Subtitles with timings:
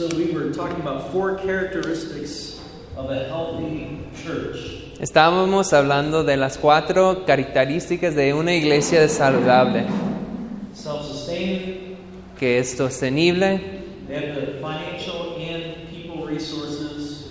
[0.00, 2.58] So we were talking about four characteristics
[2.96, 4.96] of a healthy church.
[4.98, 9.84] Estábamos hablando de las cuatro características de una iglesia saludable,
[10.72, 11.98] Self-sustaining,
[12.38, 13.60] que es sostenible,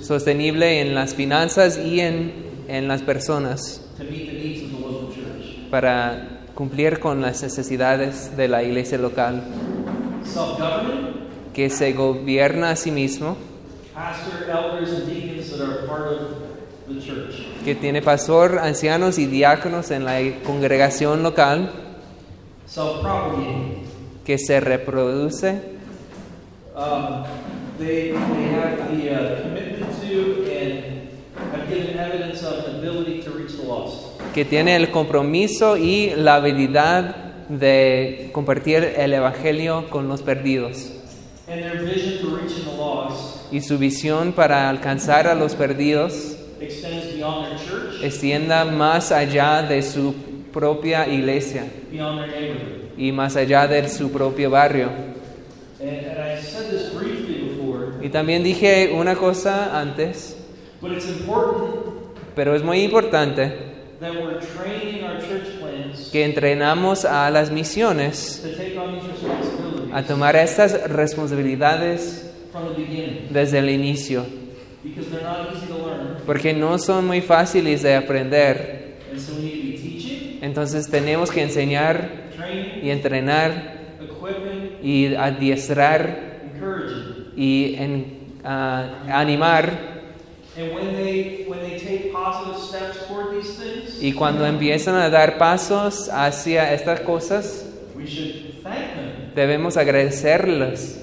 [0.03, 2.33] sostenible en las finanzas y en,
[2.67, 3.81] en las personas.
[5.71, 9.41] para cumplir con las necesidades de la iglesia local,
[10.23, 11.18] Self-governing,
[11.59, 13.35] que se gobierna a sí mismo,
[17.65, 21.73] que tiene pastor, ancianos y diáconos en la congregación local,
[24.23, 25.61] que se reproduce,
[26.77, 27.25] um,
[27.77, 31.09] they, they have the uh, commitment to and
[31.51, 34.17] have given evidence of an ability to reach the lost.
[34.33, 40.93] que tiene el compromiso y la habilidad de compartir el Evangelio con los perdidos.
[43.51, 49.63] Y su visión para alcanzar a los perdidos extends beyond their church, extienda más allá
[49.63, 50.13] de su
[50.53, 52.97] propia iglesia beyond their neighborhood.
[52.97, 54.89] y más allá de su propio barrio.
[55.79, 60.35] And, and I said this briefly before, Y también dije una cosa antes,
[60.81, 61.99] but it's important
[62.35, 63.51] pero es muy importante
[63.99, 68.41] that we're training our church plans que entrenamos a las misiones
[69.91, 72.25] a tomar estas responsabilidades
[73.29, 74.25] desde el inicio,
[76.25, 78.79] porque no son muy fáciles de aprender.
[80.41, 82.09] Entonces tenemos que enseñar
[82.81, 83.77] y entrenar
[84.81, 86.39] y adiestrar
[87.35, 89.99] y en- ah, animar.
[94.01, 97.65] Y cuando empiezan a dar pasos hacia estas cosas,
[97.97, 100.99] we should thank them debemos agradecerles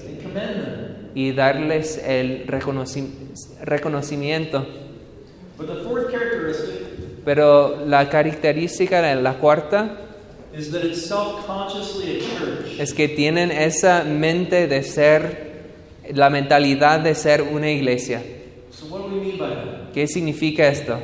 [1.15, 3.09] y darles el reconoci-
[3.63, 4.65] reconocimiento.
[7.25, 9.97] Pero la característica de la cuarta
[12.79, 15.21] es que tienen esa mente de ser,
[16.13, 18.21] la mentalidad de ser una iglesia.
[19.93, 20.99] ¿Qué significa esto?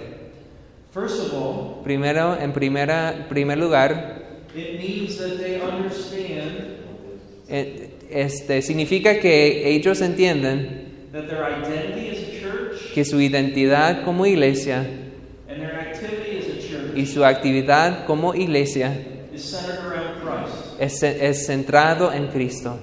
[1.84, 4.22] Primero, en primera, primer lugar,
[7.48, 14.26] este, significa que ellos entienden that their identity as a church que su identidad como
[14.26, 14.80] iglesia
[15.48, 18.98] and their activity as a church y su actividad como iglesia
[19.34, 20.80] is centered around Christ.
[20.80, 22.80] es, es centrado en Cristo.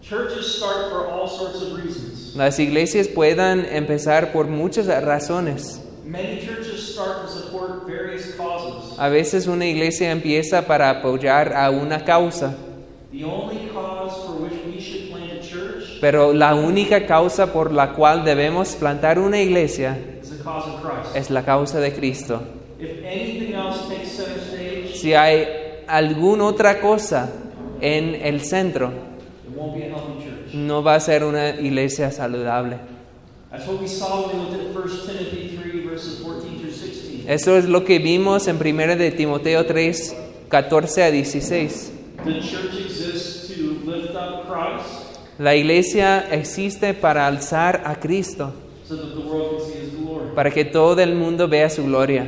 [0.00, 2.34] Churches start for all sorts of reasons.
[2.34, 5.80] Las iglesias puedan empezar por muchas razones.
[6.04, 8.98] Many churches start to support various causes.
[8.98, 12.56] A veces una iglesia empieza para apoyar a una causa,
[13.10, 17.72] The only cause for which we should plant a church pero la única causa por
[17.72, 19.98] la cual debemos plantar una iglesia
[21.14, 22.40] es la causa de Cristo.
[24.94, 25.46] Si hay
[25.86, 27.30] alguna otra cosa
[27.80, 28.92] en el centro,
[30.52, 32.78] no va a ser una iglesia saludable.
[33.50, 37.24] That's what we saw when we looked at 1 Timothy 3, verses 14 through 16.
[37.26, 40.16] Eso es lo que vimos en 1 de Timoteo 3,
[40.50, 41.92] 14 a 16.
[42.24, 45.08] The church exists to lift up Christ
[45.38, 48.52] La iglesia existe para alzar a Cristo,
[48.88, 50.34] so that the world can see his glory.
[50.34, 52.26] para que todo el mundo vea su gloria.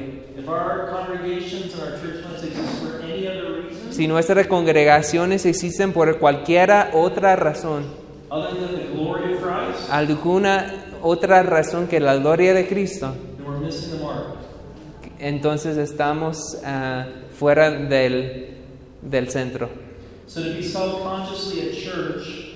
[3.90, 7.82] Si nuestras congregaciones existen por cualquiera otra razón,
[8.28, 13.12] Christ, alguna otra razón que la gloria de Cristo,
[15.18, 17.06] entonces estamos ah,
[17.36, 18.50] fuera del,
[19.02, 19.68] del centro.
[20.28, 22.49] So to be self-consciously a church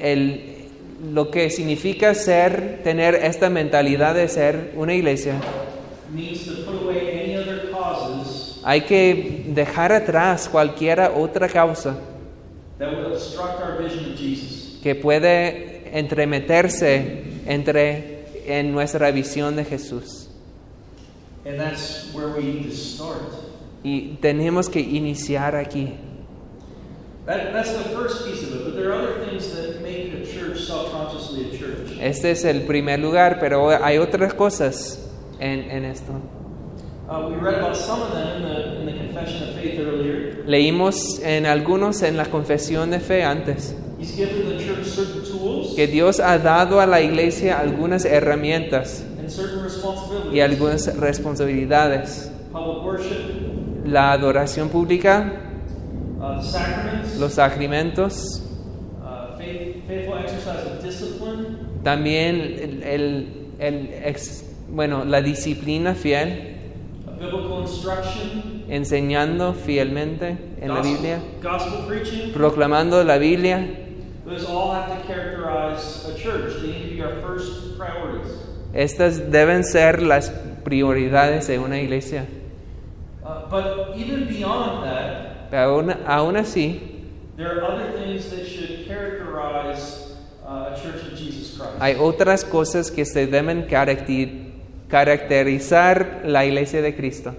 [0.00, 0.68] El,
[1.12, 5.40] lo que significa ser, tener esta mentalidad de ser una iglesia,
[6.12, 11.96] means to put away any other causes hay que dejar atrás cualquiera otra causa
[12.78, 14.78] that would obstruct our vision of Jesus.
[14.82, 20.28] que puede entremeterse entre en nuestra visión de Jesús.
[21.44, 23.22] And that's where we need to start.
[23.82, 25.94] Y tenemos que iniciar aquí.
[32.00, 36.12] Este es el primer lugar, pero hay otras cosas en, en esto.
[37.08, 40.44] We read about some of them in the, in the Confession of Faith earlier.
[40.46, 45.74] Leímos en algunos en la confesión de fe antes He's given the church certain tools
[45.74, 50.32] que Dios ha dado a la iglesia algunas herramientas and certain responsibilities.
[50.34, 52.30] y algunas responsabilidades.
[52.52, 55.49] Public worship, La adoración pública,
[57.18, 58.42] los sacramentos,
[59.02, 63.26] uh, faith, faithful exercise of discipline, También el, el-
[63.58, 66.56] el ex- bueno, la disciplina fiel,
[67.06, 72.32] uh, biblical instruction, enseñando fielmente en la gospel, Biblia, gospel preaching.
[72.32, 73.66] proclamando la Biblia.
[74.26, 76.60] Those all have to characterize a church.
[76.62, 78.30] They need to be our first priorities.
[78.72, 80.30] Estas deben ser las
[80.62, 82.26] prioridades de una iglesia.
[83.24, 84.99] Uh, but even beyond that,
[85.52, 86.80] aún, aún así,
[87.38, 87.44] uh,
[91.78, 93.66] hay otras cosas que se deben
[94.88, 97.34] caracterizar la iglesia de Cristo.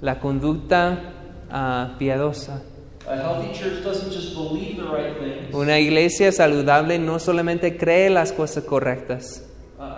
[0.00, 1.12] La conducta
[1.50, 2.62] ah, piadosa.
[3.08, 5.54] A healthy church doesn't just believe the right things.
[5.54, 9.44] Una iglesia saludable no solamente cree las cosas correctas,
[9.78, 9.94] Uh,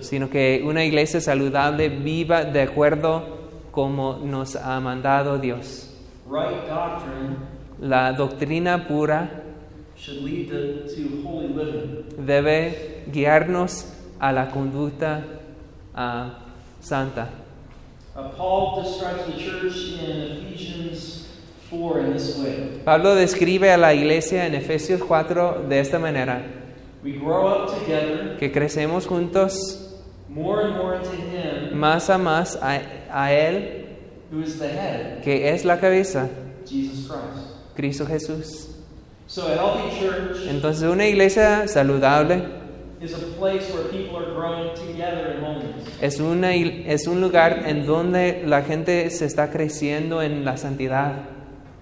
[0.00, 3.35] sino que una iglesia saludable viva de acuerdo
[3.76, 5.90] como nos ha mandado Dios.
[6.26, 7.36] Right doctrine
[7.78, 9.28] La doctrina pura
[9.94, 12.06] should lead to, to holy living.
[12.16, 15.22] debe guiarnos a la conducta
[15.94, 16.38] ah,
[16.80, 17.28] santa.
[18.16, 21.28] Uh, Paul describes the church in Ephesians
[21.68, 22.80] 4 in this way.
[22.82, 26.42] Pablo describe a la iglesia en Efesios 4 de esta manera,
[27.04, 29.92] We grow up together que crecemos juntos
[30.30, 32.80] more and more into Him más a más a,
[33.12, 33.86] a Él,
[35.22, 36.28] que es la cabeza,
[36.66, 37.46] Jesus Christ.
[37.74, 38.68] Cristo Jesús.
[39.28, 42.44] So a healthy church Entonces una iglesia saludable
[43.00, 45.84] is a place where people are growing together in holiness.
[46.00, 51.28] es, una, es un lugar en donde la gente se está creciendo en la santidad,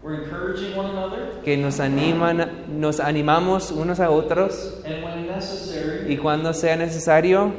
[0.03, 6.13] We're encouraging one another, que nos, animan, nos animamos unos a otros and when necessary,
[6.13, 7.53] y cuando sea necesario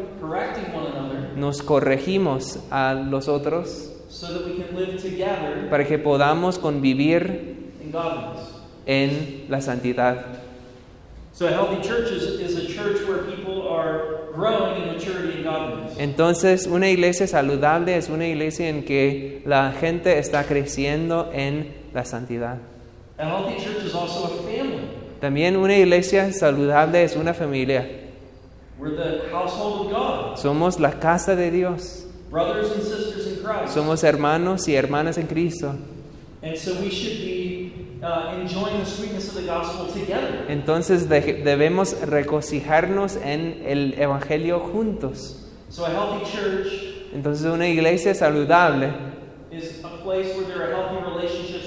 [1.35, 7.55] nos corregimos a los otros so that we can live together para que podamos convivir
[7.81, 7.93] in
[8.85, 10.41] en la santidad.
[11.33, 15.43] So a healthy church is, is a church where people are growing in maturity and
[15.43, 15.97] godliness.
[15.97, 22.05] Entonces, una iglesia saludable es una iglesia en que la gente está creciendo en la
[22.05, 22.59] santidad.
[23.17, 24.87] A healthy church is also a family.
[25.19, 28.04] También una iglesia saludable es una familia.
[28.77, 32.05] We're the household of God, Somos la casa de Dios.
[32.29, 33.73] brothers and sisters in Christ.
[33.75, 35.75] Somos hermanos y hermanas en Cristo.
[36.43, 37.71] And so we should be
[38.03, 40.45] uh, enjoying the sweetness of the gospel together.
[40.49, 45.41] Entonces de- debemos regocijarnos en el Evangelio juntos.
[45.69, 46.67] So a healthy church
[47.13, 48.91] Entonces una iglesia saludable
[49.51, 51.64] is a place where there are healthy relationships.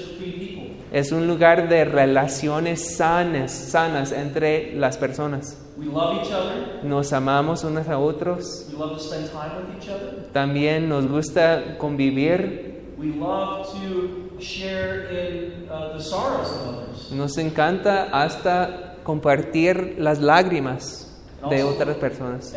[0.91, 5.57] Es un lugar de relaciones sanas, sanas entre las personas.
[5.77, 6.83] We love each other.
[6.83, 8.67] Nos amamos unos a otros.
[8.71, 10.29] We love to spend time with each other.
[10.33, 12.83] También nos gusta convivir.
[12.97, 17.11] We love to share in uh, the sorrows of others.
[17.11, 21.08] Nos encanta hasta compartir las lágrimas
[21.49, 22.53] de otras personas.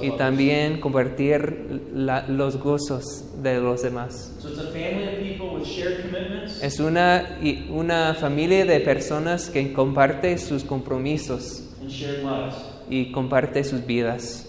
[0.00, 4.32] Y también compartir la- los gozos de los demás.
[4.40, 7.38] So it's a family of people with shared commitments Es una,
[7.70, 12.54] una familia de personas que comparte sus compromisos and shared lives.
[12.90, 14.44] y comparte sus vidas.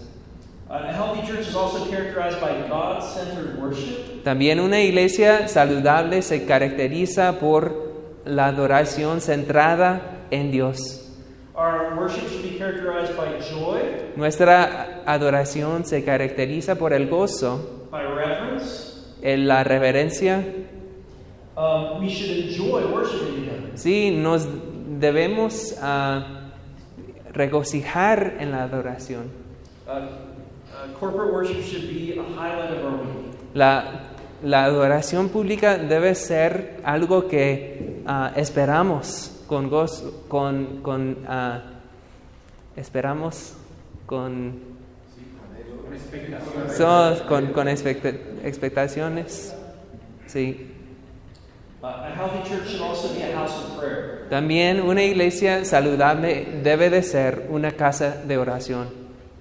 [0.70, 4.24] A healthy church is also characterized by God-centered worship.
[4.24, 7.90] También una iglesia saludable se caracteriza por
[8.26, 11.09] la adoración centrada en Dios.
[11.60, 18.02] Our worship should be characterized by joy, Nuestra adoración se caracteriza por el gozo, by
[18.06, 18.96] reverence.
[19.22, 20.42] en la reverencia.
[21.58, 23.72] Um, we should enjoy worshiping together.
[23.76, 24.48] Sí, nos
[25.02, 26.52] debemos ah,
[27.34, 29.30] regocijar en la adoración.
[29.86, 33.36] Uh, uh, corporate worship should be a highlight of our week.
[33.54, 34.09] La,
[34.44, 41.62] la adoración pública debe ser algo que ah, esperamos con gozo, con, con, ah,
[42.76, 43.54] esperamos
[44.06, 44.70] con,
[46.76, 49.54] So, con, con expecta- expectaciones.
[50.28, 50.72] Sí.
[54.30, 58.88] También una iglesia saludable debe de ser una casa de oración.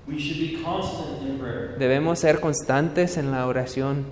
[0.06, 1.76] We should be constant in prayer.
[1.78, 4.06] Debemos ser constantes en la oración.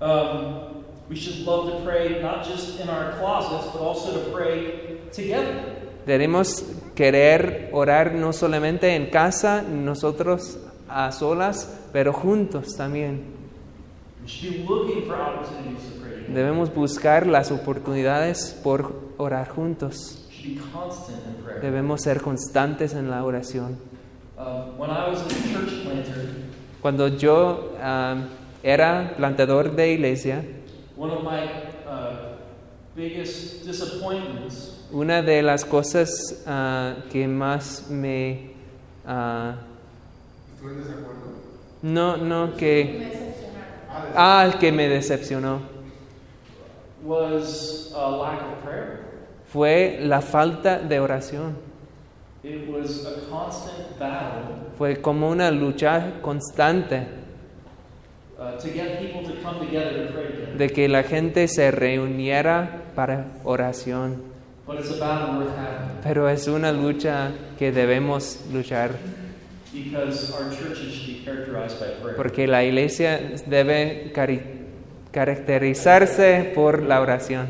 [0.00, 4.98] Um, we should love to pray not just in our closets, but also to pray
[5.12, 5.64] together.
[6.06, 13.34] Debemos querer orar no solamente en casa, nosotros a solas, pero juntos también.
[14.22, 16.34] We should be looking for opportunities to pray together.
[16.34, 20.26] Debemos buscar las oportunidades por orar juntos.
[20.28, 21.60] We should be constant in prayer.
[21.60, 23.78] Debemos ser constantes en la oración.
[24.36, 26.28] Um, when I was a church planter,
[26.82, 28.16] Cuando yo ah,
[28.66, 30.42] era plantador de iglesia,
[30.96, 31.44] one of my
[31.86, 32.36] uh,
[32.96, 38.52] biggest disappointments Una de las cosas ah, que más me...
[39.06, 39.56] ah,
[40.54, 41.26] Estoy en desacuerdo.
[41.82, 43.12] no, no, que...
[44.14, 45.60] Ah, Ah, que me decepcionó.
[47.04, 49.00] was a lack of prayer.
[49.46, 51.56] Fue la falta de oración.
[52.42, 57.06] It was a constant battle Fue como una lucha constante
[60.58, 64.22] de que la gente se reuniera para oración.
[64.66, 68.90] But it's a battle worth having Pero es una lucha que debemos luchar
[69.72, 72.16] because our churches should be characterized by prayer.
[72.16, 74.12] porque la iglesia debe
[75.12, 77.46] caracterizarse por la oración.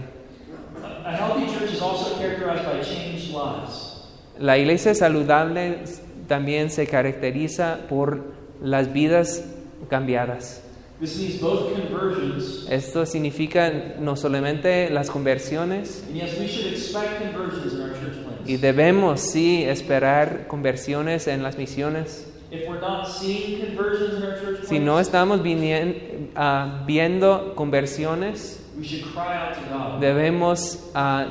[1.04, 3.94] A healthy church is also characterized by changed lives.
[4.38, 5.84] La iglesia saludable
[6.28, 8.24] también se caracteriza por
[8.60, 9.44] las vidas
[9.88, 10.65] cambiadas.
[10.98, 17.20] This means both conversions, Esto significa no solamente las conversiones, and yes, we should expect
[17.20, 18.48] conversions in our church plans.
[18.48, 22.26] y debemos sí esperar conversiones en las misiones.
[22.50, 27.54] If we're not seeing conversions in our church plans, Si no estamos vinien- ah, viendo
[27.56, 30.00] conversiones, we should cry out to God.
[30.00, 31.26] debemos ah,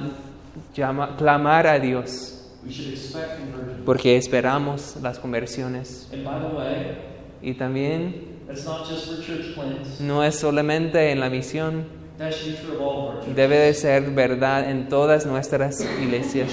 [0.76, 3.84] llama- clamar a Dios We should expect conversions.
[3.84, 6.08] porque esperamos las conversiones.
[6.14, 6.98] And by the way,
[7.42, 10.00] Y también that's not just for church plans.
[10.00, 11.86] no es solamente en la misión,
[12.18, 13.36] That should be true of all of our churches.
[13.36, 16.50] debe de ser verdad en todas nuestras iglesias.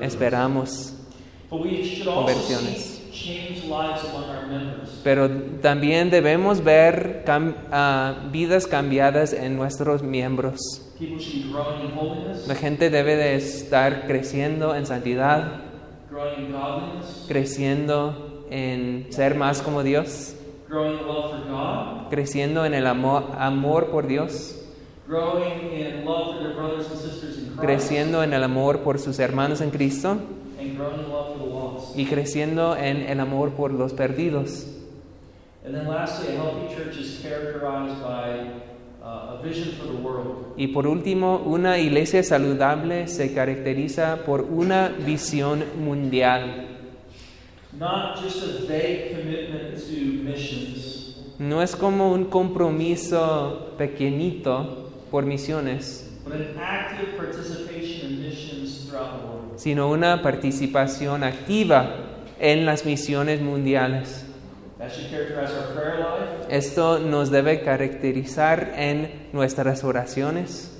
[0.00, 0.94] Esperamos.
[1.48, 3.00] Conversiones.
[5.04, 5.28] Pero
[5.60, 10.58] también debemos ver cam- ah, vidas cambiadas en nuestros miembros.
[12.46, 15.60] La gente debe de estar creciendo en santidad,
[17.28, 20.34] creciendo en ser más como Dios,
[20.72, 24.58] growing in love for God, creciendo en el amor, amor por Dios,
[25.06, 28.98] growing in love for their brothers and sisters in Christ, creciendo en el amor por
[28.98, 30.12] sus hermanos en Cristo
[30.58, 31.98] and growing in love for the lost.
[31.98, 34.66] y creciendo en el amor por los perdidos.
[35.64, 38.50] And then lastly, a healthy church is characterized by
[39.04, 40.54] uh, a vision for the world.
[40.56, 46.48] Y por último, una iglesia saludable se caracteriza por una visión mundial.
[46.48, 47.70] Not just a vague commitment to missions,
[51.38, 59.20] No es como un compromiso pequeñito por misiones, but an active participation in missions throughout
[59.20, 59.58] the world.
[59.58, 61.96] sino una participación activa
[62.38, 64.26] en las misiones mundiales.
[66.48, 70.70] Esto nos debe caracterizar en nuestras oraciones,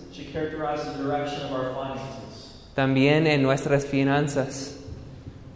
[2.74, 4.78] también en nuestras finanzas.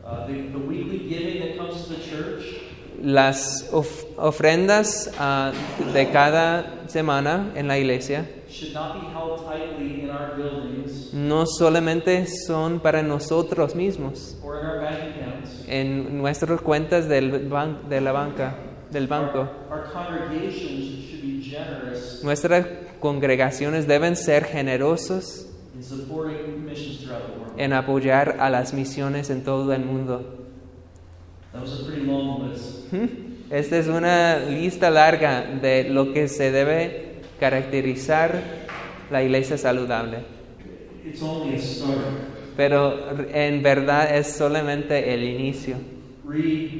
[0.06, 2.62] Uh, the, the weekly giving that comes to the church
[3.02, 5.52] Las of- ofrendas ah,
[5.92, 11.44] de cada semana en la iglesia should not be held tightly in our buildings no
[11.46, 15.64] solamente son para nosotros mismos, or in our bank accounts.
[15.68, 18.54] en nuestras cuentas del ban- de la banca,
[18.90, 19.48] del banco.
[22.22, 22.66] Nuestras
[23.00, 25.46] congregaciones deben ser generosos
[27.56, 30.45] en apoyar a las misiones en todo el mundo.
[31.56, 32.92] That was a pretty long list.
[33.50, 38.42] Esta es una lista larga de lo que se debe caracterizar
[39.10, 40.18] la iglesia saludable.
[41.04, 41.98] It's only a start.
[42.56, 42.94] Pero
[43.32, 45.76] en verdad es solamente el inicio.
[46.24, 46.70] Read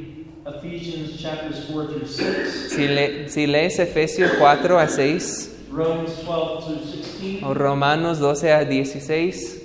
[0.47, 6.65] Ephesians chapters 4 through 6, Si, le- si lees Efesios 4 a 6 Romans 12
[6.65, 9.63] through 16, o Romanos 12 a 16,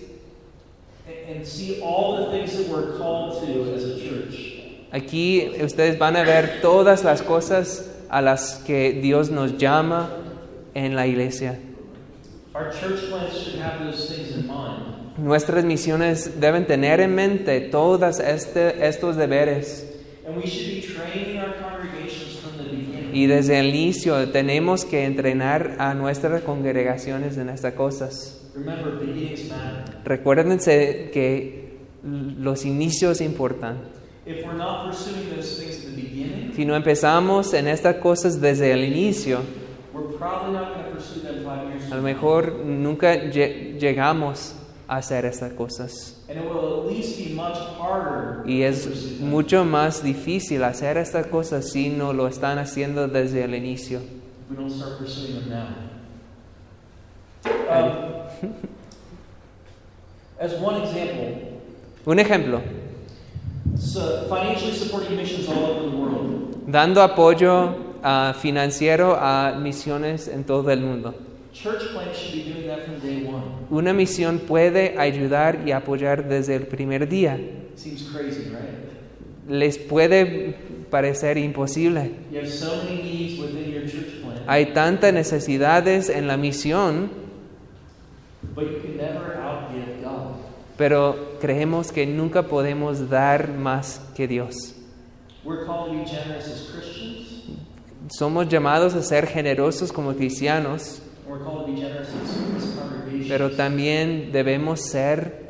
[1.07, 4.50] and- and see all the things that we're called to as a church.
[4.91, 10.09] Aquí ustedes van a ver todas las cosas a las que Dios nos llama
[10.73, 11.59] en la iglesia.
[12.53, 15.17] Our church plans should have those things in mind.
[15.17, 19.87] Nuestras misiones deben tener en mente todos este, estos deberes.
[20.27, 23.13] And we should be training our congregations from the beginning.
[23.13, 28.41] Y desde el inicio tenemos que entrenar a nuestras congregaciones en estas cosas.
[30.03, 34.00] Recuérdense que los inicios importan.
[34.25, 38.39] If we're not pursuing those things at the beginning, Si no empezamos en estas cosas
[38.39, 39.39] desde el inicio,
[39.93, 44.53] we're probably not going to pursue them five years a lo mejor nunca lle- llegamos
[44.87, 46.23] a hacer estas cosas.
[46.29, 50.97] And it will at least be much harder Y to es mucho más difícil hacer
[50.97, 54.01] estas cosas si no lo están haciendo desde el inicio.
[54.49, 54.57] Um,
[60.39, 61.47] as one example,
[62.05, 62.61] Un ejemplo,
[66.67, 71.13] dando apoyo ah, financiero a misiones en todo el mundo.
[71.53, 73.43] Church plants should be doing that from day one.
[73.69, 77.37] Una misión puede ayudar y apoyar desde el primer día.
[77.75, 79.49] Seems crazy, right?
[79.49, 80.55] Les puede
[80.89, 82.11] parecer imposible.
[82.31, 87.09] You have so many needs within your church plant, Hay tantas necesidades en la misión,
[88.55, 90.35] but you can never outgive God.
[90.77, 94.75] pero creemos que nunca podemos dar más que Dios.
[98.09, 102.75] Somos llamados a ser generosos como cristianos, and we're called to be generous as, as
[102.75, 103.27] congregations.
[103.29, 105.47] pero también debemos ser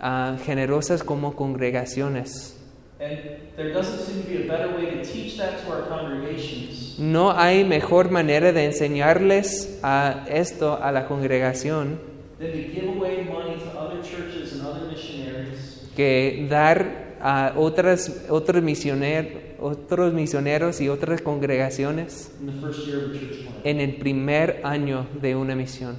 [0.00, 2.56] ah, generosas como congregaciones.
[3.00, 3.18] and
[3.56, 7.32] there doesn't seem to be a better way to teach that to our congregations No
[7.32, 11.98] hay mejor manera de enseñarles a esto a la congregación
[12.38, 18.24] than to give away money to other churches and other missionaries que dar a otras,
[18.28, 22.32] otros, misioner- otros misioneros y otras congregaciones
[23.64, 25.96] en el primer año de una misión.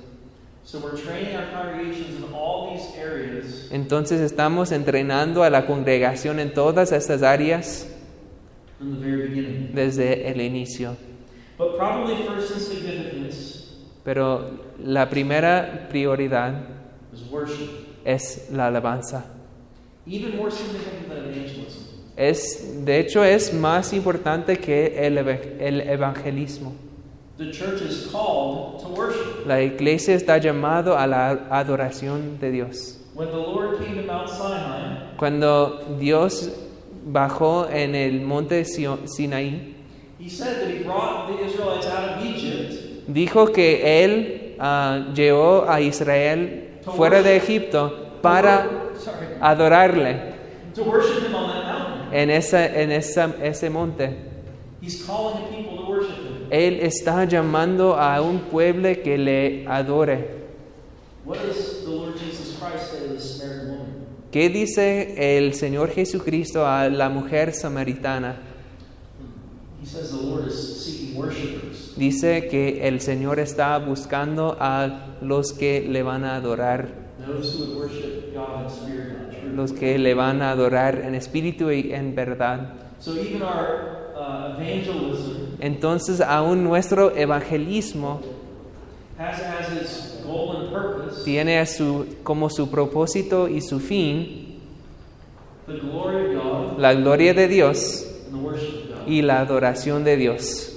[0.65, 6.39] So we're training our congregations in all these areas Entonces estamos entrenando a la congregación
[6.39, 7.85] en todas estas áreas
[8.77, 9.71] from the very beginning.
[9.75, 10.95] desde el inicio.
[11.57, 13.65] But probably first in significance
[14.05, 16.53] Pero la primera prioridad
[18.05, 19.25] es la alabanza.
[20.05, 21.81] Even more significant than evangelism.
[22.15, 26.73] Es, de hecho, es más importante que el, el evangelismo.
[27.37, 29.47] The church is called to worship.
[29.47, 32.99] La iglesia está llamado a la adoración de Dios.
[33.15, 36.49] When the Lord came to Mount Sinai, Cuando Dios
[37.05, 39.73] bajó en el monte Sinaí,
[40.19, 45.65] He said that He brought the Israelites out of Egypt dijo que Él ah, llevó
[45.69, 48.82] a Israel fuera de Egipto para
[49.51, 50.33] adorarle
[50.73, 52.13] to worship Him on that mountain.
[52.13, 54.09] en, esa, en esa- ese monte.
[54.81, 56.47] He's calling the people to worship Him.
[56.49, 60.41] Él está llamando a un pueblo que le adore.
[61.25, 64.05] What does the Lord Jesus Christ say to the Samaritan woman?
[64.31, 68.35] ¿Qué dice el Señor Jesucristo a la mujer samaritana?
[69.81, 71.93] He says the Lord is seeking worshipers.
[71.97, 76.87] Dice que el Señor está buscando a los que le van a adorar,
[77.25, 79.32] Those who would worship God in spirit.
[79.55, 82.73] Los que le van a adorar en espíritu y en verdad.
[83.05, 83.11] Uh,
[85.59, 88.21] Entonces aún nuestro evangelismo
[91.23, 94.59] tiene su, como su propósito y su fin
[96.77, 98.05] la gloria de Dios
[99.07, 100.69] y la adoración de Dios.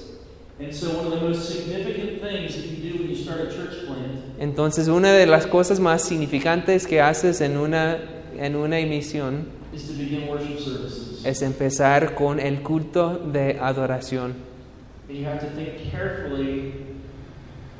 [0.59, 3.45] And so one of the most significant things that you do when you start a
[3.45, 7.99] church plant Entonces una de las cosas más significantes que haces en una,
[8.39, 9.47] en una emisión
[11.23, 14.33] es empezar con el culto de adoración.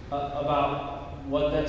[0.10, 0.14] Uh,
[1.52, 1.68] that.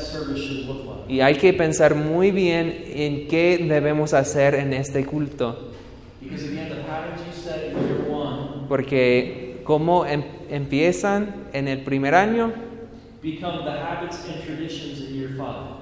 [1.09, 5.73] Y hay que pensar muy bien en qué debemos hacer en este culto,
[8.69, 12.53] porque como em- empiezan en el primer año,
[13.21, 15.18] become the habits and traditions five.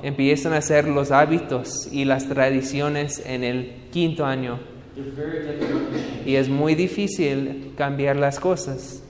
[0.03, 4.59] Empiezan a ser los hábitos y las tradiciones en el quinto año.
[4.95, 6.27] They're very difficult to change.
[6.27, 9.03] Y es muy difícil cambiar las cosas.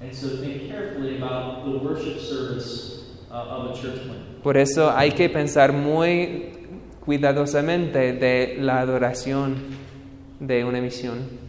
[0.00, 4.42] And so think carefully about the worship service uh, of a church plant.
[4.42, 6.52] Por eso hay que pensar muy
[7.04, 9.56] cuidadosamente de la adoración
[10.40, 11.44] de una misión.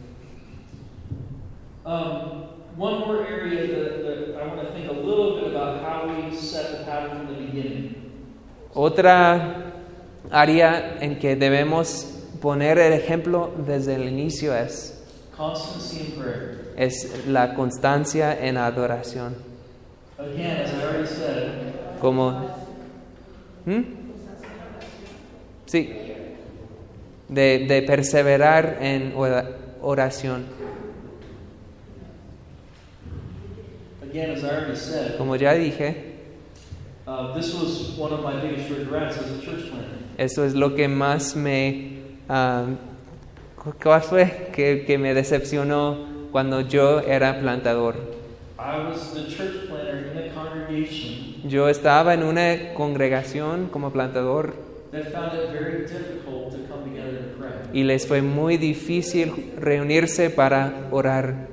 [1.85, 2.45] Um,
[2.77, 6.35] one more area that, that I want to think a little bit about how we
[6.35, 7.84] set the pattern from the beginning.
[8.75, 9.71] Otra
[10.31, 12.07] área en que debemos
[12.41, 15.01] poner el ejemplo desde el inicio es,
[16.77, 19.35] es la constancia en adoración.
[20.17, 22.31] Again, as I already said, Como...
[23.65, 23.81] ¿Mm?
[25.65, 25.89] Sí.
[27.27, 29.49] De, de perseverar en ora-
[29.81, 30.45] oración.
[35.17, 36.14] Como ya dije,
[37.07, 39.97] uh, this was one of my biggest regrets as a church planter.
[40.17, 41.99] eso es lo que más me...
[42.29, 42.65] ah,
[43.81, 44.49] ¿Cuál fue?
[44.53, 45.97] Que, que me decepcionó
[46.31, 47.95] cuando yo era plantador.
[48.59, 54.53] I was the church planter in a congregation Yo estaba en una congregación como plantador
[54.91, 57.51] that found it very difficult to come together to pray.
[57.73, 61.47] y les fue muy difícil reunirse para orar.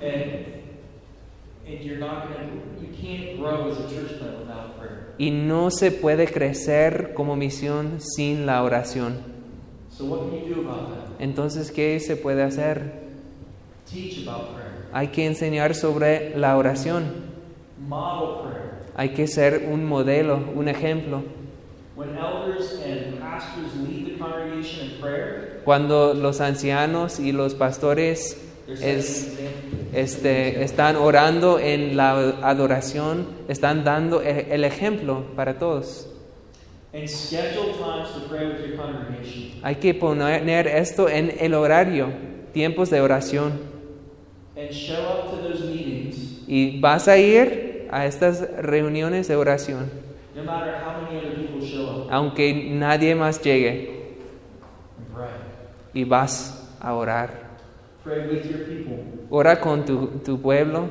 [0.00, 0.62] And,
[1.66, 2.28] and you're not
[5.18, 9.18] Y no se puede crecer como misión sin la oración.
[9.90, 11.20] So what can you do about that?
[11.20, 13.04] Entonces, ¿qué se puede hacer?
[14.92, 17.04] Hay que enseñar sobre la oración.
[18.96, 21.22] Hay que ser un modelo, un ejemplo.
[25.64, 29.38] Cuando los ancianos y los pastores es.
[29.94, 36.08] Este, están orando en la adoración, están dando e- el ejemplo para todos.
[39.62, 42.08] Hay que poner esto en el horario,
[42.52, 43.52] tiempos de oración.
[46.46, 49.90] Y vas a ir a estas reuniones de oración,
[50.36, 52.08] no matter how many other people show up.
[52.10, 54.14] aunque nadie más llegue,
[55.92, 57.43] y vas a orar.
[58.04, 58.98] Pray with your people.
[59.30, 60.88] Ora con tu, tu pueblo.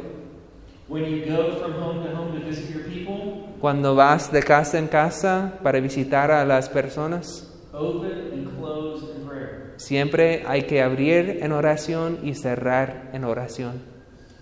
[0.90, 4.78] When you go from home to home to visit your people, Cuando vas de casa
[4.80, 9.74] en casa para visitar a las personas, open and close in prayer.
[9.78, 13.82] siempre hay que abrir en oración y cerrar en oración.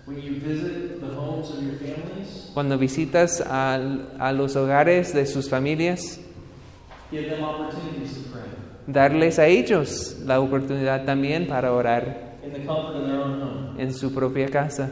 [0.06, 5.26] When you visit the homes of your families, Cuando visitas al- a, los hogares de
[5.26, 6.18] sus familias,
[7.12, 8.42] give them opportunities to pray
[8.88, 13.76] darles a ellos la oportunidad también para orar in the comfort of their own home.
[13.80, 14.90] en su propia casa.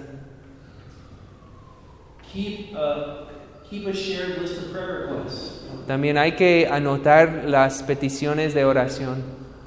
[2.32, 3.26] Keep a,
[3.68, 5.64] keep a shared list of prayer requests.
[5.86, 9.22] También hay que anotar las peticiones de oración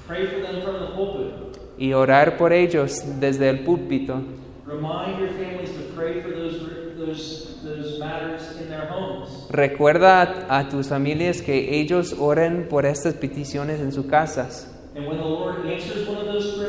[0.07, 1.57] Pray for them from the pulpit.
[1.77, 4.21] y orar por ellos desde el púlpito.
[4.65, 6.59] Remind your families to pray for those,
[6.97, 9.29] those, those matters in their homes.
[9.49, 14.69] Recuerda a, a tus familias que ellos oren por estas peticiones en sus casas.
[14.95, 16.22] And when the Lord answers one of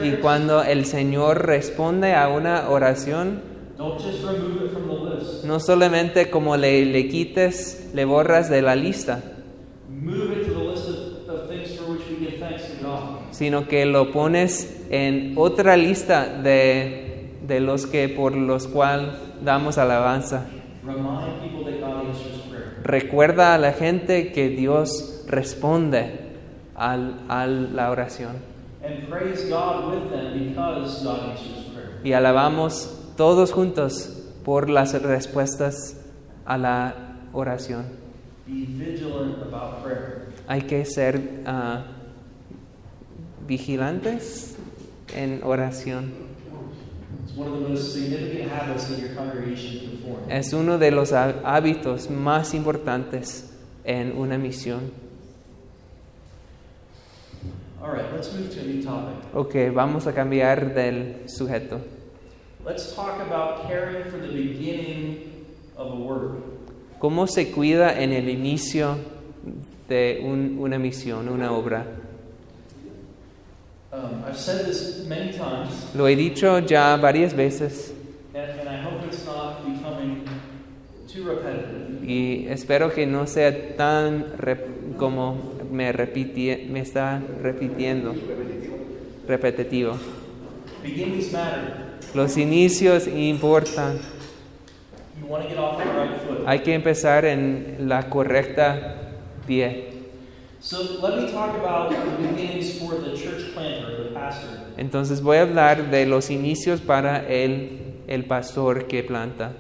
[0.05, 3.41] Y cuando el Señor responde a una oración,
[5.45, 9.21] no solamente como le, le quites, le borras de la lista,
[13.33, 19.09] sino que lo pones en otra lista de, de los que por los cuales
[19.43, 20.47] damos alabanza.
[22.85, 26.21] Recuerda a la gente que Dios responde
[26.75, 28.54] al- a la oración.
[28.87, 32.01] And praise God with them because God answers prayer.
[32.05, 34.11] Y alabamos todos juntos
[34.45, 35.97] por las respuestas
[36.45, 36.95] a la
[37.33, 37.85] oración.
[38.47, 40.27] Be vigilant about prayer.
[40.47, 41.85] Hay que ser ah,
[43.47, 44.57] vigilantes
[45.17, 46.13] en oración.
[50.29, 53.51] Es uno de los há- hábitos más importantes
[53.85, 55.04] en una misión.
[57.85, 59.15] All right, let's move to a new topic.
[59.35, 61.81] Ok, vamos a cambiar del sujeto.
[62.65, 65.45] Let's talk about caring for the beginning
[65.77, 66.39] of a work.
[66.99, 68.97] ¿Cómo se cuida en el inicio
[69.89, 71.85] de un- una misión, una obra?
[73.93, 77.93] Um, I've said this many times, Lo he dicho ya varias veces
[78.35, 80.25] and, and I hope it's not becoming
[81.07, 82.03] too repetitive.
[82.03, 85.37] y espero que no sea tan rep- como
[85.71, 88.15] me, repiti- me está repitiendo,
[89.27, 89.97] repetitivo.
[92.15, 93.99] Los inicios importan.
[95.21, 96.47] You want to get off on the right foot.
[96.47, 99.13] Hay que empezar en la correcta
[99.47, 99.91] pie.
[100.61, 104.49] So let me talk about the beginnings for the church planter, the pastor.
[104.77, 109.53] Entonces voy a hablar de los inicios para el, el pastor que planta.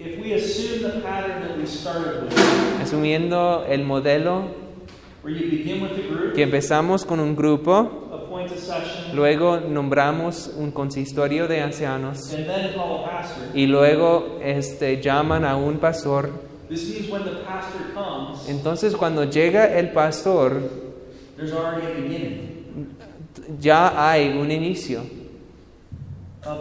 [0.00, 2.32] If we assume the pattern that we started with,
[2.82, 4.48] Asumiendo el modelo
[6.34, 7.90] que empezamos con un grupo,
[9.14, 12.34] luego nombramos un consistorio de ancianos
[13.54, 16.30] y luego este, llaman a un pastor.
[16.68, 20.62] This means when the pastor comes, Entonces cuando llega el pastor
[21.36, 22.96] there's already a beginning.
[23.60, 25.02] ya hay un inicio.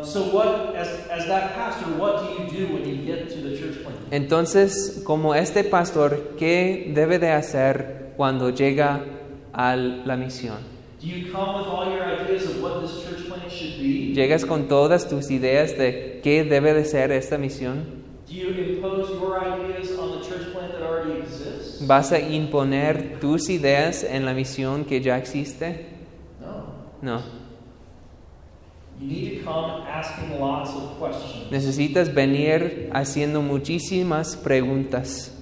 [0.04, 3.58] So what, as, as that pastor, what do you do when you get to the
[3.58, 3.98] church plant?
[4.12, 9.04] Entonces, como este pastor, ¿qué debe de hacer cuando llega
[9.54, 10.58] a la misión?
[11.02, 14.14] Do you come with all your ideas of what this church plant should be?
[14.16, 18.04] ¿Llegas con todas tus ideas de qué debe de ser esta misión?
[18.26, 21.86] Do you impose your ideas on the church plant that already exists?
[21.86, 25.88] ¿Vas a imponer tus ideas en la misión que ya existe?
[26.40, 26.68] No.
[27.02, 27.22] No.
[29.02, 31.52] You need to come asking lots of questions.
[31.52, 35.33] Necesitas venir haciendo muchísimas preguntas.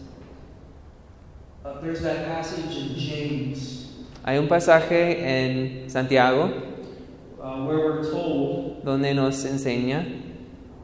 [1.63, 3.87] Uh, there's that passage in James
[4.23, 6.45] Hay un pasaje en Santiago
[7.39, 10.05] uh, where we're told donde nos enseña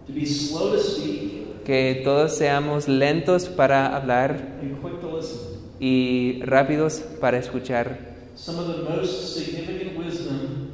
[0.05, 5.57] to be slow to speak que todos seamos lentos para hablar and quick to listen.
[5.79, 7.97] y rápidos para escuchar.
[8.35, 10.71] Some of the most significant wisdom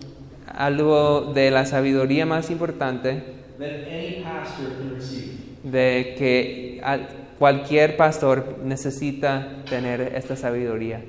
[0.47, 3.23] Algo de la sabiduría más importante
[3.57, 5.31] that any pastor can receive.
[5.63, 7.07] de que al-
[7.43, 11.03] cualquier pastor necesita tener esta sabiduría.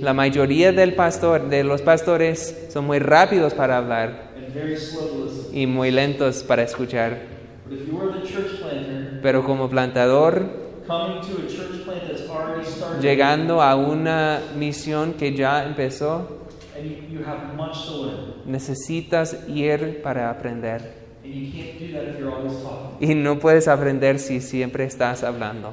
[0.00, 4.30] La mayoría del pastor, de los pastores son muy rápidos para hablar
[5.52, 7.18] y muy lentos para escuchar.
[9.20, 10.46] Pero como plantador,
[13.02, 16.46] llegando a una misión que ya empezó,
[18.46, 21.03] necesitas ir para aprender.
[21.24, 22.96] And you can't do that if you're always talking.
[23.08, 25.72] Y no puedes aprender si siempre estás hablando.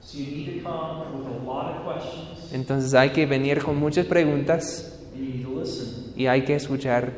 [0.00, 3.76] So you need to come with a lot of questions, Entonces hay que venir con
[3.76, 6.12] muchas preguntas and you need to listen.
[6.16, 7.12] y hay que escuchar.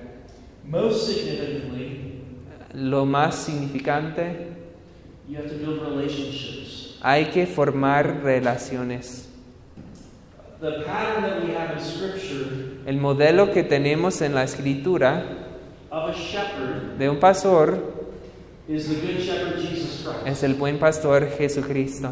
[0.66, 2.20] Most significantly,
[2.74, 4.48] Lo más significante,
[5.28, 6.98] you have to build relationships.
[7.02, 9.28] hay que formar relaciones.
[10.60, 15.43] The pattern that we have in Scripture El modelo que tenemos en la escritura
[16.98, 17.78] de un pastor
[18.68, 20.26] is the Good Shepherd Jesus Christ.
[20.26, 22.08] es el buen pastor Jesucristo.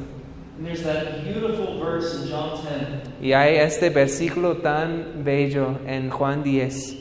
[0.56, 6.10] And there's that beautiful verse in John 10 Y hay este versículo tan bello en
[6.10, 6.96] Juan 10,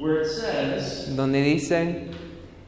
[0.00, 2.08] where it says, donde dice,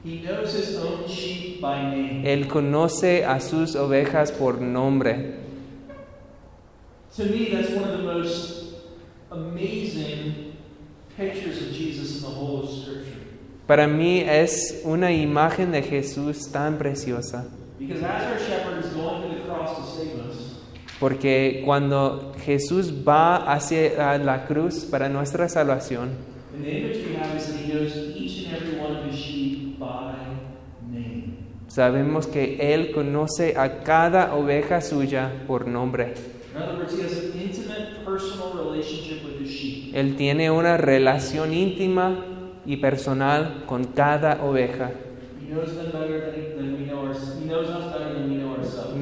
[0.05, 2.25] He knows His own sheep by name.
[2.25, 5.35] Él conoce a sus ovejas por nombre.
[7.17, 8.75] To me, that's one of the most
[9.33, 10.57] amazing
[11.17, 13.12] pictures of Jesus in the whole of Scripture.
[13.73, 17.47] Para mí es una imagen de Jesús tan preciosa,
[21.01, 26.11] porque cuando Jesús va hacia la cruz para nuestra salvación,
[31.67, 36.13] sabemos que Él conoce a cada oveja suya por nombre.
[39.95, 42.32] Él tiene una relación íntima
[42.65, 44.91] y personal con cada oveja.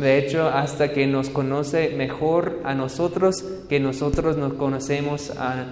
[0.01, 5.66] De hecho, hasta que nos conoce mejor a nosotros que nosotros nos conocemos a,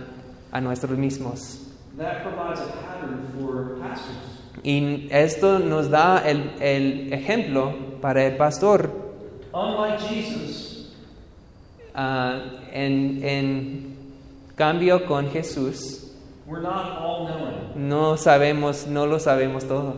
[0.53, 1.65] a nosotros mismos.
[1.97, 4.39] That provides a pattern for pastors.
[4.63, 8.91] Y esto nos da el, el ejemplo para el pastor.
[11.95, 12.41] Ah,
[12.73, 13.97] en, en
[14.55, 16.08] cambio con Jesús,
[16.49, 19.95] we're not all knowing, no sabemos, no lo sabemos todo.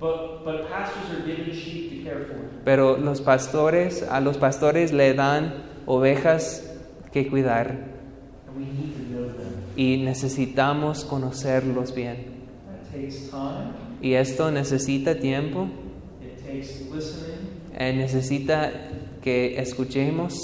[0.00, 2.36] but, but pastors are given sheep to care for.
[2.64, 6.62] Pero los pastores, a los pastores le dan ovejas
[7.12, 7.68] que cuidar
[8.46, 9.54] And we need to know them.
[9.76, 12.16] y necesitamos conocerlos bien.
[12.66, 15.68] That takes time, Y esto necesita tiempo,
[16.22, 18.70] it takes listening, eh, necesita
[19.22, 20.34] que escuchemos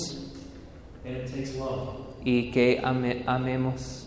[1.04, 1.90] and it takes love.
[2.24, 4.03] y que ame- amemos.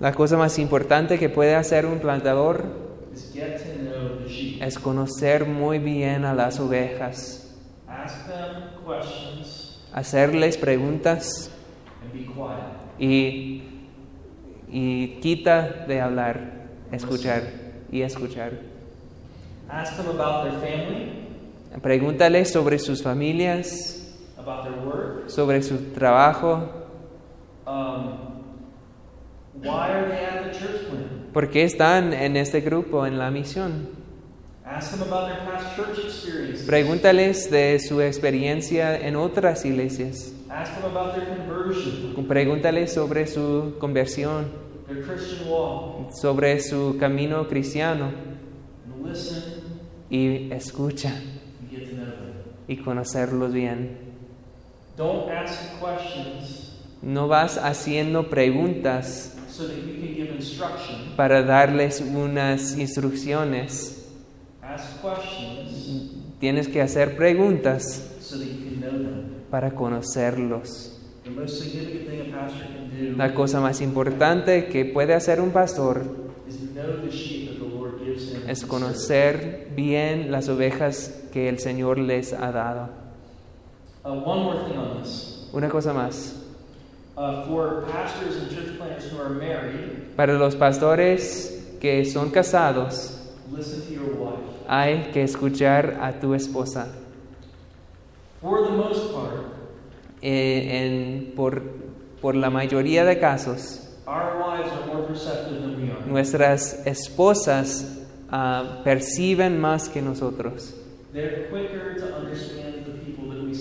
[0.00, 2.64] La cosa más importante que puede hacer un plantador
[4.60, 11.50] es conocer muy bien a las ovejas, Ask them questions hacerles preguntas
[12.98, 13.62] y,
[14.70, 17.42] y quita de hablar, escuchar
[17.90, 18.52] y escuchar.
[19.68, 21.26] Ask them about their family,
[21.82, 24.12] Pregúntales sobre sus familias,
[25.26, 26.79] sobre su trabajo,
[31.32, 33.88] por qué están en este grupo, en la misión.
[34.64, 36.66] Ask them about their past church experiences.
[36.66, 40.32] Pregúntales de su experiencia en otras iglesias.
[40.48, 44.46] Ask them about their conversion, Pregúntales sobre su conversión,
[46.20, 48.12] sobre su camino cristiano
[50.08, 51.14] y escucha
[52.68, 53.98] y conocerlos bien.
[57.02, 61.14] No vas haciendo preguntas so that you can give instruction.
[61.16, 64.06] para darles unas instrucciones.
[64.62, 69.24] Ask questions Tienes que hacer preguntas so that you can know them.
[69.50, 70.96] para conocerlos.
[71.24, 75.40] The most significant thing a pastor can do La cosa más importante que puede hacer
[75.40, 76.02] un pastor
[76.48, 78.48] is know the sheep that the Lord gives him.
[78.48, 82.88] es conocer bien las ovejas que el Señor les ha dado.
[84.04, 85.48] Uh, one more thing on this.
[85.52, 86.36] Una cosa más.
[90.16, 93.16] Para los pastores que son casados,
[93.56, 94.38] listen to your wife.
[94.68, 96.88] hay que escuchar a tu esposa.
[98.40, 99.46] For the most part,
[100.22, 100.68] Eh,
[101.26, 101.62] en- por,
[102.20, 106.04] por la mayoría de casos, our wives are more perceptive than we are.
[106.06, 107.98] nuestras esposas
[108.30, 110.74] ah, perciben más que nosotros.
[111.14, 113.54] They're quicker to understand the people that we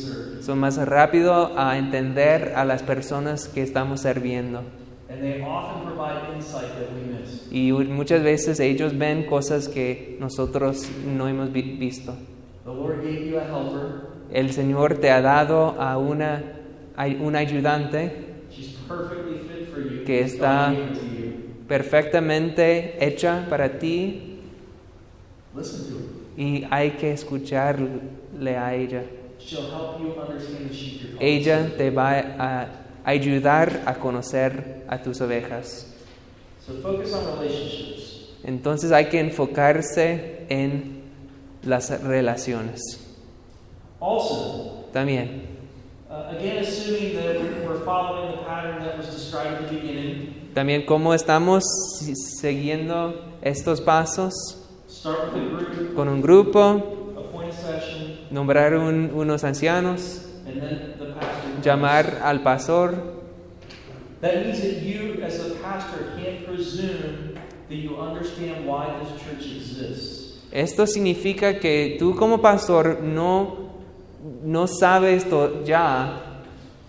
[0.49, 4.63] Son más rápido a entender a las personas que estamos sirviendo.
[5.07, 7.47] And they often provide insight that we miss.
[7.51, 12.15] Y muchas veces ellos ven cosas que nosotros no hemos vi- visto.
[12.65, 14.07] The Lord gave you a helper.
[14.31, 16.41] El Señor te ha dado a una,
[16.97, 18.11] a un ayudante
[18.51, 20.03] She's perfectly fit for you.
[20.03, 20.73] Que está-
[21.67, 24.39] perfectamente hecha para ti
[25.55, 26.43] Listen to her.
[26.43, 29.03] y hay que escucharle a ella.
[31.19, 32.67] Ella te va a
[33.03, 35.87] ayudar a conocer a tus ovejas.
[36.65, 38.29] So focus on relationships.
[38.43, 41.01] Entonces hay que enfocarse en
[41.63, 42.79] las relaciones.
[43.99, 45.41] Also, También,
[46.09, 47.35] again, assuming that
[47.67, 51.63] we're following the pattern that was described at the beginning, también cómo estamos
[51.99, 54.33] si- siguiendo estos pasos
[54.87, 56.81] start with a group, con un grupo,
[58.29, 60.21] nombrar un- unos ancianos,
[61.63, 63.19] llamar al pastor.
[70.51, 73.69] Esto significa que tú como pastor no,
[74.43, 75.25] no sabes
[75.65, 76.41] ya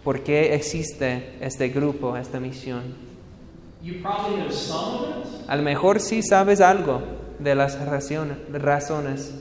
[0.02, 2.82] por qué existe este grupo, esta misión.
[5.46, 7.02] A lo mejor sí sabes algo
[7.38, 9.34] de las razones,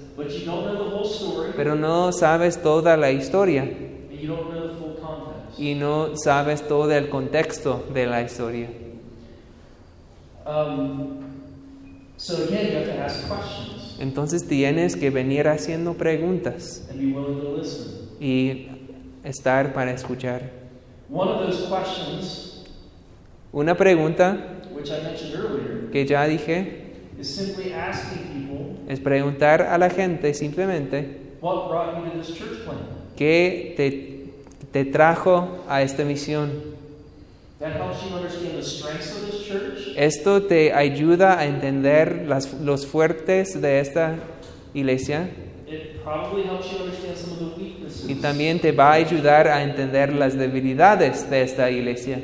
[1.56, 3.70] pero no sabes toda la historia.
[5.58, 8.70] Y no sabes todo el contexto de la historia.
[10.46, 11.20] Um,
[14.00, 16.90] Entonces tienes que venir haciendo preguntas
[18.20, 18.68] y
[19.24, 20.52] estar para escuchar.
[23.52, 24.38] Una pregunta
[25.92, 26.90] que ya dije
[28.90, 31.08] es preguntar a la gente simplemente
[31.40, 32.82] what brought you to this church plant?
[33.16, 34.26] qué te,
[34.72, 36.78] te trajo a esta misión.
[37.60, 39.94] That helps you understand the strengths of this church.
[39.98, 44.16] Esto te ayuda a entender las, los fuertes de esta
[44.74, 45.30] iglesia
[45.68, 48.10] It probably helps you understand some of the weaknesses.
[48.10, 52.20] y también te va a ayudar a entender las debilidades de esta iglesia.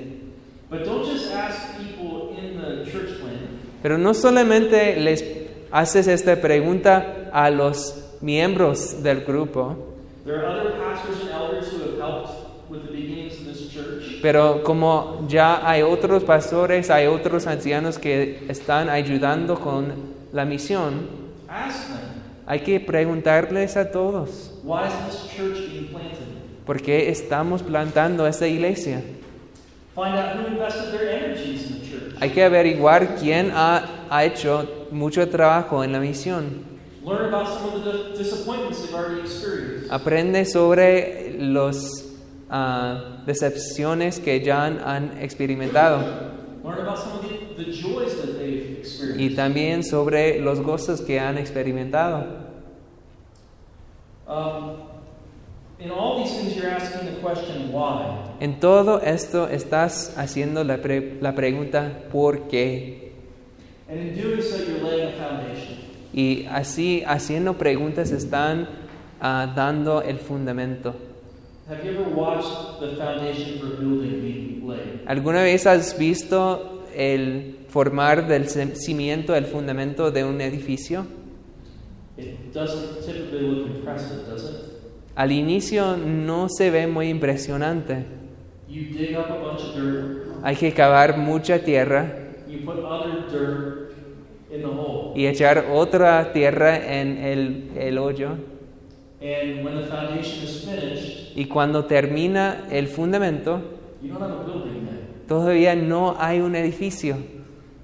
[0.69, 3.41] But don't just ask people in the church plant.
[3.83, 5.21] Pero no solamente les
[5.71, 9.75] haces esta pregunta a los miembros del grupo,
[10.25, 12.31] There are other pastors and elders who have helped
[12.69, 14.19] with the beginnings of this church.
[14.21, 19.93] pero como ya hay otros pastores, hay otros ancianos que están ayudando con
[20.33, 21.07] la misión,
[21.47, 21.97] Ask them,
[22.47, 26.25] hay que preguntarles a todos, why is this church being planted?
[26.65, 29.03] ¿por qué estamos plantando esta iglesia?
[29.93, 32.15] Find out who invested their energies in the church.
[32.19, 36.63] Hay que averiguar quién ha, ha hecho mucho trabajo en la misión.
[37.05, 39.91] Learn about some of the di- disappointments they've already experienced.
[39.91, 42.03] Aprende sobre las
[43.25, 45.99] decepciones que ya han, experimentado
[46.63, 48.83] Learn about some of the, the joys that they've
[49.17, 52.25] y también sobre los gozos que han experimentado.
[54.27, 54.77] Um,
[55.79, 58.17] in all these things, you're asking the question, why?
[58.39, 63.04] En todo esto estás haciendo la, pre- la pregunta ¿por qué?
[66.13, 68.67] Y así haciendo preguntas están
[69.21, 70.95] ah, dando el fundamento.
[71.67, 75.01] Have you ever watched the foundation for a building being laid?
[75.07, 81.07] ¿Alguna vez has visto el formar del cimiento, el fundamento de un edificio?
[82.17, 84.75] It doesn't typically look impressive, does it?
[85.15, 88.05] Al inicio no se ve muy impresionante.
[88.67, 92.24] You dig up a bunch of dirt, Hay que cavar mucha tierra
[95.15, 98.29] y echar otra tierra en el, el hoyo.
[99.21, 103.59] and when the foundation is finished, Y cuando termina el fundamento,
[104.01, 105.27] you don't have a building yet.
[105.27, 107.17] todavía no hay un edificio.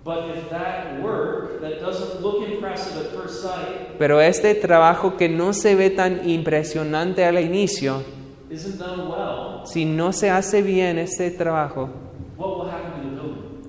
[0.04, 5.30] But if that work that doesn't look impressive at first sight Pero este trabajo que
[5.30, 8.02] no se ve tan impresionante al inicio,
[8.50, 11.90] isn't done well, si no se hace bien este trabajo,
[12.38, 12.91] what will happen?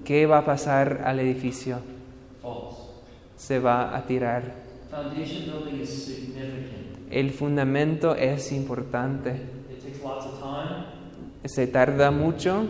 [0.04, 1.78] ¿Qué va a pasar al edificio?
[3.36, 4.42] Se va a tirar.
[4.90, 7.10] Foundation building is significant.
[7.10, 9.30] El fundamento es importante.
[9.70, 10.84] It takes lots of time,
[11.44, 12.66] Se tarda mucho,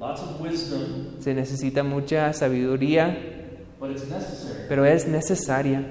[0.00, 3.16] lots of wisdom, se necesita mucha sabiduría,
[3.78, 4.64] but it's necessary.
[4.68, 5.84] pero es necesaria.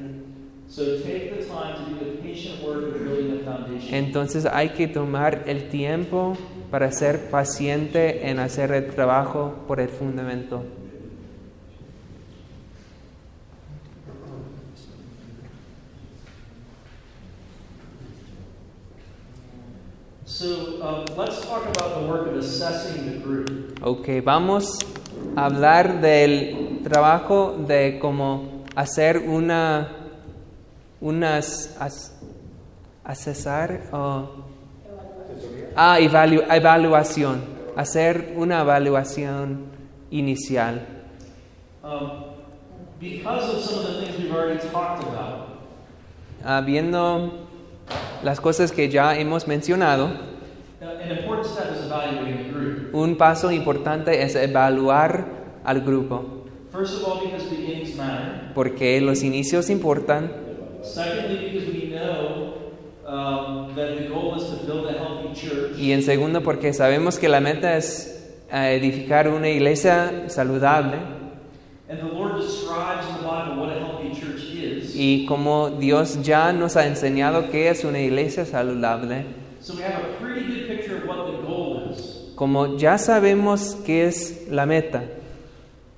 [0.68, 3.94] So take the time to do the patient work of building the foundation.
[3.94, 6.36] Entonces hay que tomar el tiempo
[6.72, 10.64] para ser paciente en hacer el trabajo por el fundamento.
[13.86, 15.54] So um, let's talk about the work of assessing the group.
[23.82, 24.80] Ok, vamos
[25.36, 29.90] hablar del trabajo de cómo hacer una
[31.02, 32.14] unas as-
[33.04, 34.30] asesar o
[35.76, 37.42] ah, evalu- evaluación,
[37.76, 39.66] hacer una evaluación
[40.12, 40.82] inicial.
[41.84, 42.10] Um,
[43.00, 45.48] because of some of the things we've already talked about,
[46.46, 47.32] Ah, viendo
[48.24, 50.10] las cosas que ya hemos mencionado,
[52.94, 55.26] un paso importante es evaluar
[55.64, 58.52] al grupo, First of all, because beginnings matter.
[58.56, 60.32] porque los inicios importan.
[60.82, 62.56] Secondly, because we know
[63.76, 65.78] that the goal is to build a healthy church.
[65.78, 70.98] Y en segundo, porque sabemos que la meta es eh, edificar una iglesia saludable.
[71.90, 74.96] And the Lord describes in the Bible what a healthy church is.
[74.96, 79.26] Y como Dios ya nos ha enseñado qué es una iglesia saludable,
[79.64, 82.34] So we have a pretty good picture of what the goal is.
[82.36, 85.04] como ya sabemos qué es la meta,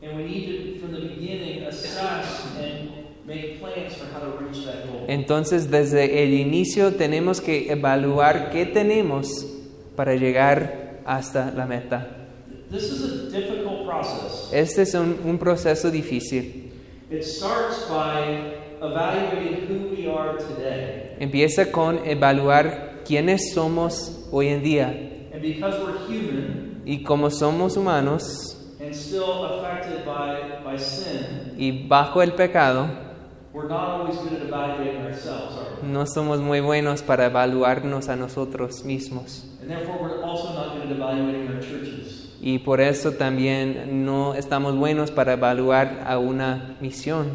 [0.04, 2.92] And we need to, from the beginning, assess and
[3.26, 5.06] make plans for how to reach that goal.
[5.08, 9.48] entonces desde el inicio tenemos que evaluar qué tenemos
[9.96, 12.08] para llegar hasta la meta.
[12.70, 14.50] This is a difficult process.
[14.54, 16.72] Este es un, un proceso difícil.
[17.10, 21.16] It starts by evaluating who we are today.
[21.20, 24.88] Empieza con evaluar quiénes somos hoy en día.
[25.34, 31.88] And because we're human Y como somos humanos and still affected by, by sin, y
[31.88, 32.88] bajo el pecado,
[33.54, 35.88] we're not always good at evaluating ourselves, are we?
[35.88, 39.46] no somos muy buenos para evaluarnos a nosotros mismos.
[39.62, 42.30] And therefore, we're also not good at evaluating our churches.
[42.40, 47.32] Y por eso también no estamos buenos para evaluar a una misión.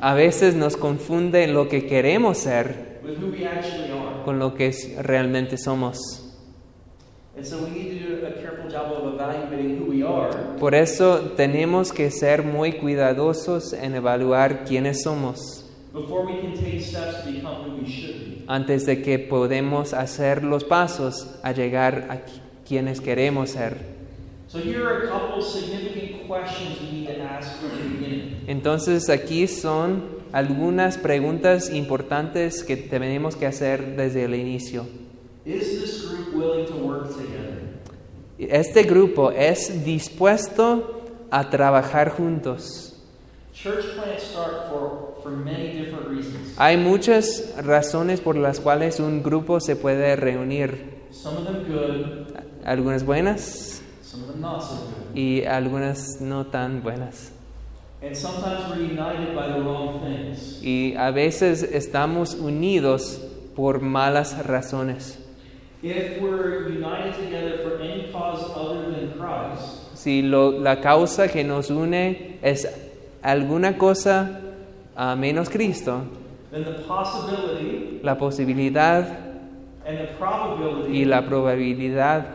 [0.00, 3.00] A veces nos confunde lo que queremos ser
[4.24, 4.72] con lo que
[5.02, 5.98] realmente somos.
[7.36, 10.28] And so we need to do a careful job of evaluating who we are
[10.58, 15.64] Por eso tenemos que ser muy cuidadosos en evaluar quiénes somos
[18.48, 23.97] antes de que podemos hacer los pasos a llegar a qui- quienes queremos ser.
[28.46, 34.86] Entonces aquí son algunas preguntas importantes que tenemos que hacer desde el inicio.
[35.44, 37.78] Is this group willing to work together?
[38.38, 42.94] Este grupo es dispuesto a trabajar juntos.
[43.52, 46.54] Church plants start for, for many different reasons.
[46.56, 50.98] Hay muchas razones por las cuales un grupo se puede reunir,
[52.64, 53.77] algunas buenas
[55.14, 57.32] y algunas no tan buenas.
[58.00, 60.60] And sometimes we're united by the wrong things.
[60.62, 63.20] Y a veces estamos unidos
[63.56, 65.18] por malas razones.
[65.82, 71.42] If we're united together for any cause other than Christ, Si lo- la causa que
[71.42, 72.68] nos une es
[73.22, 74.40] alguna cosa
[74.96, 76.02] a menos Cristo,
[76.52, 79.06] then the possibility la posibilidad
[79.84, 82.26] and the probability y la probabilidad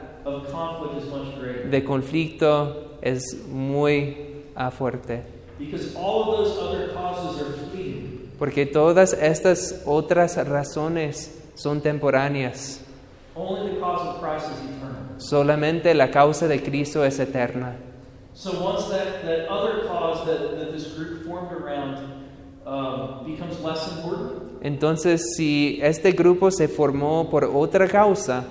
[1.69, 5.23] de conflicto es muy ah, fuerte.
[5.59, 8.31] Because all of those other causes are fleeting.
[8.39, 12.81] Porque todas estas otras razones son temporáneas.
[13.35, 15.17] Only the cause of Christ is eternal.
[15.17, 17.75] Solamente la causa de Cristo es eterna.
[18.33, 22.23] So once that, that other cause that, that this group formed around
[23.25, 28.45] becomes less important, Entonces, si este grupo se formó por otra causa,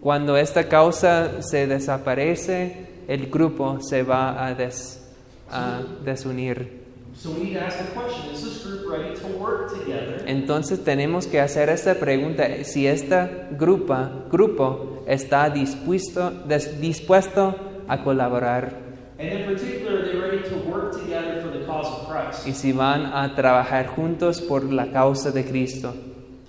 [0.00, 5.02] cuando esta causa se desaparece, el grupo se va a, des-
[5.50, 6.80] a desunir.
[7.14, 10.24] So we need to ask the question, is this group ready to work together?
[10.26, 13.94] Entonces tenemos que hacer esta pregunta, si este grupo,
[14.30, 17.54] grupo está dispuesto, des- dispuesto
[17.88, 18.88] a colaborar
[19.18, 22.46] And in particular, are they ready to work together for the cause of Christ?
[22.46, 25.92] y si van a trabajar juntos por la causa de Cristo.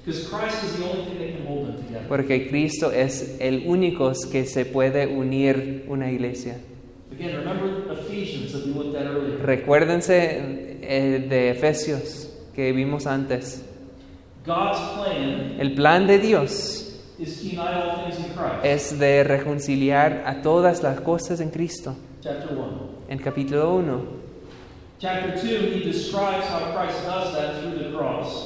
[0.03, 2.07] Because Christ is the only thing that can hold them together.
[2.07, 6.57] Porque Cristo es el único que se puede unir una iglesia.
[7.11, 9.37] Again, remember Ephesians that we looked at earlier.
[9.45, 13.63] Recuérdense eh, de Efesios que vimos antes.
[14.45, 18.65] God's plan El plan de Dios is to unite all things in Christ.
[18.65, 21.95] es de reconciliar a todas las cosas en Cristo.
[22.21, 22.89] Chapter 1.
[23.07, 24.20] En capítulo 1.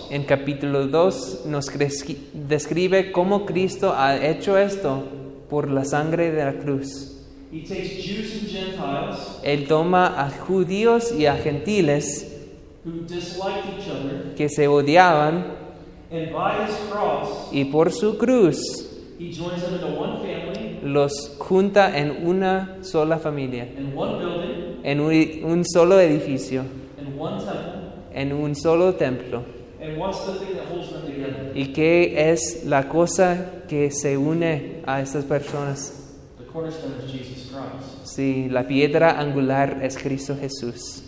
[0.10, 1.70] En capítulo 2 nos
[2.34, 5.04] describe cómo Cristo ha hecho esto
[5.50, 7.12] por la sangre de la cruz.
[7.52, 12.26] He takes Jews and Gentiles Él toma a judíos y a gentiles
[12.86, 15.46] who disliked each other, que se odiaban
[16.12, 18.85] and by his cross, y por su cruz
[19.18, 24.82] He joins them into one family, los junta en una sola familia, in one building,
[24.84, 26.66] en un, solo edificio,
[27.00, 27.82] in one temple.
[28.14, 29.44] en un solo templo.
[29.82, 31.52] And what's the thing that holds them together?
[31.56, 35.94] ¿Y qué es la cosa que se une a estas personas?
[36.38, 38.06] The cornerstone is Jesus Christ.
[38.06, 41.04] Sí, la piedra angular es Cristo Jesús.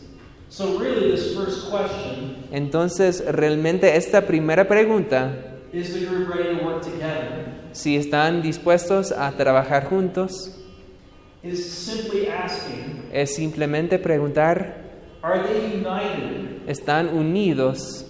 [0.49, 5.57] So, really, this first question Entonces, realmente esta primera pregunta,
[7.77, 10.51] si están dispuestos a trabajar juntos,
[13.13, 14.77] es simplemente preguntar,
[16.65, 18.05] ¿están unidos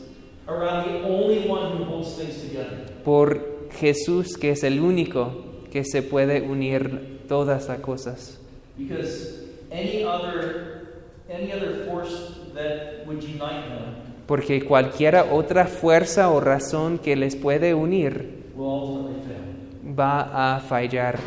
[3.03, 8.39] por Jesús, que es el único que se puede unir todas las cosas?
[14.25, 18.45] Porque cualquiera otra fuerza o razón que les puede unir.
[19.97, 21.17] Va a fallar.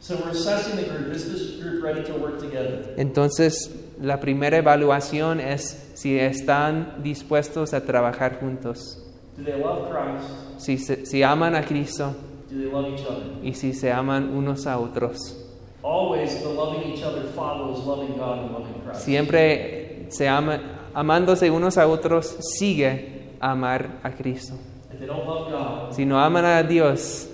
[0.00, 1.14] So we're assessing the group.
[1.14, 2.94] Is this group ready to work together?
[2.96, 3.70] Entonces,
[4.00, 8.98] la primera evaluación es si están dispuestos a trabajar juntos,
[9.36, 10.28] Do they love Christ?
[10.58, 12.14] si, se- si aman a Cristo
[12.50, 13.24] Do they love each other?
[13.42, 15.36] y si se aman unos a otros.
[15.82, 19.02] Always the loving each other follows loving God and loving Christ.
[19.02, 20.60] Siempre se ama,
[20.94, 24.54] amándose unos a otros, sigue amar a Cristo.
[24.92, 27.28] If they don't love God, Si no aman a Dios,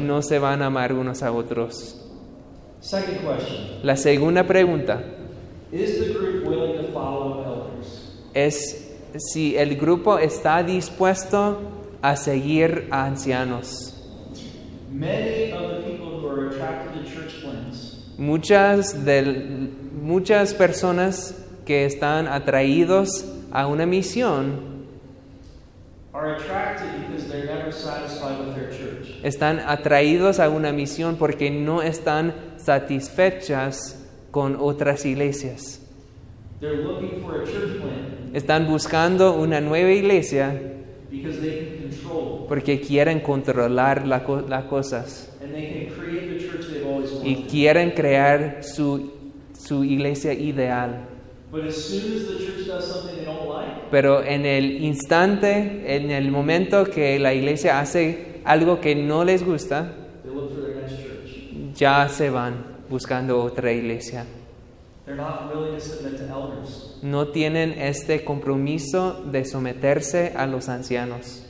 [0.00, 1.96] no se van a amar unos a otros.
[3.82, 5.02] La segunda pregunta
[5.70, 8.10] Is the group willing to follow elders?
[8.34, 8.86] es
[9.18, 11.58] si el grupo está dispuesto
[12.02, 13.96] a seguir a ancianos.
[18.18, 19.70] Muchas, del-
[20.02, 21.34] muchas personas
[21.64, 24.68] que están atraídos a una misión
[26.12, 28.99] are attracted because they're never satisfied with their church.
[29.22, 35.80] Están atraídos a una misión porque no están satisfechas con otras iglesias.
[38.32, 40.60] Están buscando una nueva iglesia
[42.48, 45.32] porque quieren controlar la las cosas
[47.24, 49.12] y quieren crear su,
[49.58, 51.06] su iglesia ideal.
[53.90, 59.44] Pero en el instante, en el momento que la iglesia hace algo que no les
[59.44, 59.92] gusta,
[61.74, 64.24] ya se van buscando otra iglesia.
[67.02, 71.44] No tienen este compromiso de someterse a los ancianos.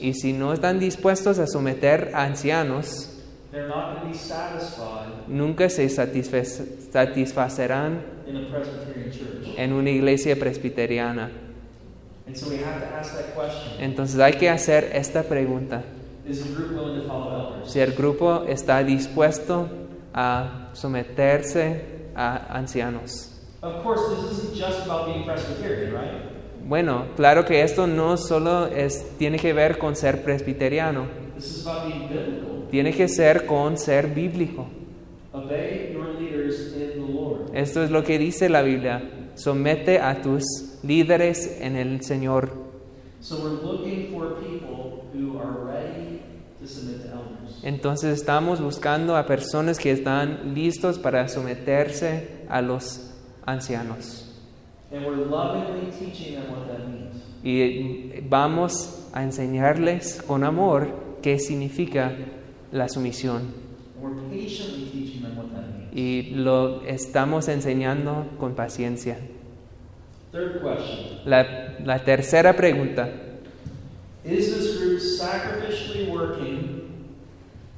[0.00, 3.16] Y si no están dispuestos a someter a ancianos,
[5.28, 8.02] nunca se satisfacerán
[9.56, 11.30] en una iglesia presbiteriana.
[13.78, 15.82] Entonces hay que hacer esta pregunta.
[17.64, 19.68] Si el grupo está dispuesto
[20.12, 23.32] a someterse a ancianos.
[26.66, 31.06] Bueno, claro que esto no solo es, tiene que ver con ser presbiteriano,
[32.70, 34.66] tiene que ser con ser bíblico.
[37.52, 39.02] Esto es lo que dice la Biblia.
[39.34, 42.50] Somete a tus líderes en el Señor.
[43.20, 46.22] So we're looking for people who are ready
[46.60, 47.60] to submit to elders.
[47.62, 53.12] Entonces estamos buscando a personas que están listos para someterse a los
[53.44, 54.26] ancianos.
[54.92, 57.22] And we're lovingly teaching them what that means.
[57.44, 62.16] Y vamos a enseñarles con amor qué significa
[62.72, 63.52] la sumisión.
[63.96, 65.94] And we're patiently teaching them what that means.
[65.94, 69.18] Y lo estamos enseñando con paciencia.
[70.32, 73.08] Third question La, la tercera pregunta.
[74.24, 77.08] Is this group sacrificially working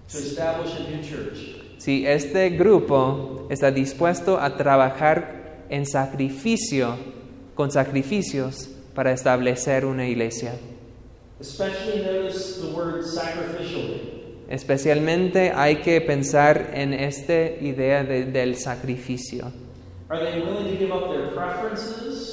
[0.08, 1.56] to establish a new church?
[1.78, 6.96] Si este grupo está dispuesto a trabajar en sacrificio,
[7.54, 10.52] con sacrificios para establecer una iglesia.
[11.40, 14.44] Especially notice the word sacrificially.
[14.48, 19.50] Especialmente hay que pensar en esta idea de- del sacrificio.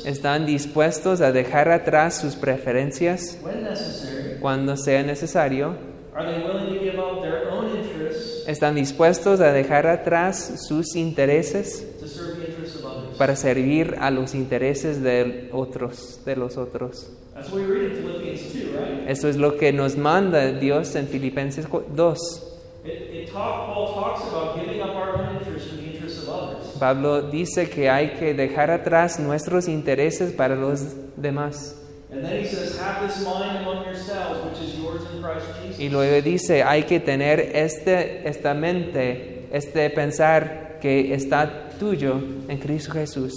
[0.05, 3.37] ¿Están dispuestos a dejar atrás sus preferencias
[4.41, 5.75] cuando sea necesario?
[6.13, 10.95] Are they willing to give up their own interests ¿Están dispuestos a dejar atrás sus
[10.95, 13.17] intereses to serve the interests of others?
[13.17, 17.07] para servir a los intereses de otros, de los otros?
[17.33, 19.09] That's what we read in Philippians 2, right?
[19.09, 22.49] Esto es lo que nos manda Dios en Filipenses 2.
[26.79, 31.75] Pablo dice que hay que dejar atrás nuestros intereses para los demás.
[32.11, 35.79] And then he says, Have this mind among yourselves, which is yours in Christ Jesus.
[35.79, 42.57] Y luego dice, hay que tener este, esta mente, este pensar que está tuyo en
[42.57, 43.33] Cristo Jesús.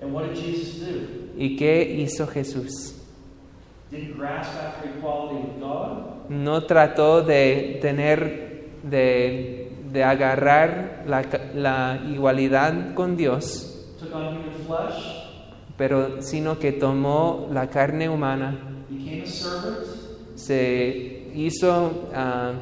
[0.00, 1.18] And what did Jesus do?
[1.36, 2.94] ¿Y qué hizo Jesús?
[3.90, 9.57] Didn't grasp after equality with God, No trató de tener, de,
[9.92, 11.24] de agarrar la,
[11.54, 15.24] la igualdad con Dios, took on human flesh,
[15.76, 18.58] pero sino que tomó la carne humana,
[18.88, 19.86] became a servant,
[20.34, 22.52] se hizo ah,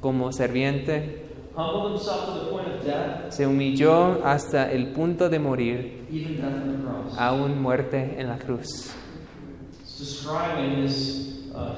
[0.00, 1.26] como serviente,
[1.56, 6.36] humbled himself to the point of death, se humilló hasta el punto de morir, even
[6.36, 7.18] death on the cross.
[7.18, 8.94] aún muerte en la cruz.
[11.52, 11.74] Uh.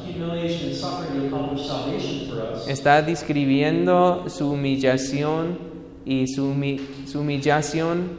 [2.69, 5.59] Está describiendo su humillación
[6.05, 8.11] y su, humi- su humillación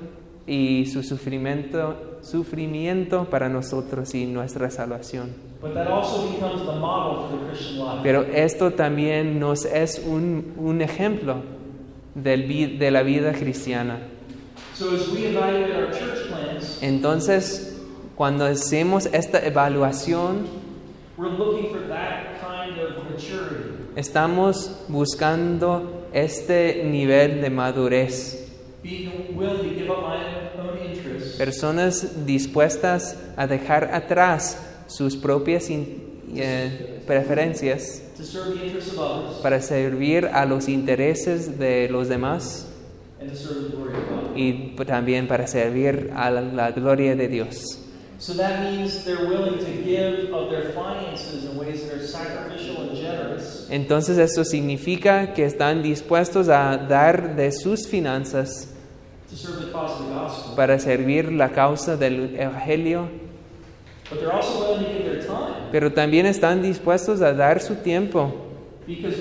[0.47, 5.29] y su sufrimiento, sufrimiento para nosotros y nuestra salvación.
[5.61, 7.99] But that also becomes the model for the Christian life.
[8.03, 11.35] Pero esto también nos es un, un ejemplo
[12.15, 13.99] del de la vida cristiana.
[14.75, 17.79] So as we evaluate our church plans, Entonces,
[18.15, 20.62] cuando hacemos esta evaluación,
[23.95, 28.51] estamos buscando este nivel de madurez.
[31.37, 34.57] Personas dispuestas a dejar atrás
[34.87, 41.57] sus propias eh, preferencias to serve the interests of others para servir a los intereses
[41.59, 42.67] de los demás
[43.19, 44.37] and to serve the glory of God.
[44.37, 47.82] y también para servir a la gloria de Dios.
[48.23, 52.81] So that means they're willing to give of their finances in ways that are sacrificial
[52.83, 53.67] and generous.
[53.69, 58.69] Entonces esto significa que están dispuestos a dar de sus finanzas
[59.29, 60.55] to serve the cause of the gospel.
[60.55, 63.09] para servir la causa del Evangelio,
[64.09, 65.69] But they're also willing to give their time.
[65.73, 68.31] Pero también están dispuestos a dar su tiempo,
[68.87, 69.17] because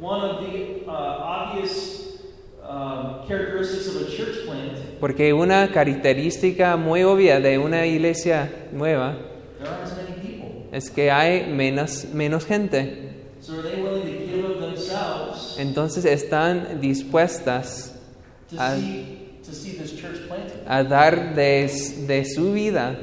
[0.00, 1.95] one of the uh, obvious
[5.00, 9.16] porque una característica muy obvia de una iglesia nueva
[10.72, 13.04] es que hay menos, menos gente.
[13.40, 17.94] So are they willing to give of themselves Entonces están dispuestas
[20.26, 20.66] planted?
[20.66, 21.70] a dar de,
[22.06, 22.98] de su vida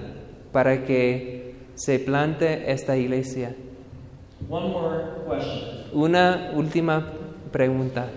[0.51, 3.55] para que se plante esta iglesia.
[5.93, 7.13] Una última
[7.51, 8.09] pregunta.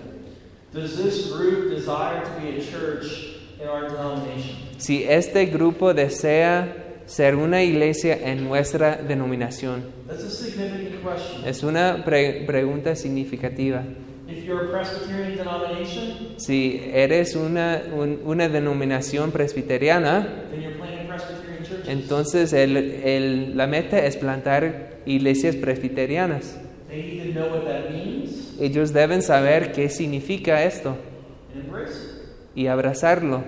[0.77, 4.55] Does this group desire to be a church in our denomination?
[4.77, 11.43] Si este grupo desea ser una iglesia en nuestra denominación, That's a significant question.
[11.47, 13.83] es una pre- pregunta significativa.
[14.27, 21.07] If you're a Presbyterian denomination, Si eres una, un- una denominación presbiteriana, then you're planting
[21.07, 21.87] Presbyterian churches.
[21.87, 26.55] entonces el- el- la meta es plantar iglesias presbiterianas.
[26.87, 30.95] They need to know what that means Ellos deben saber qué significa esto
[32.55, 33.43] y abrazarlo.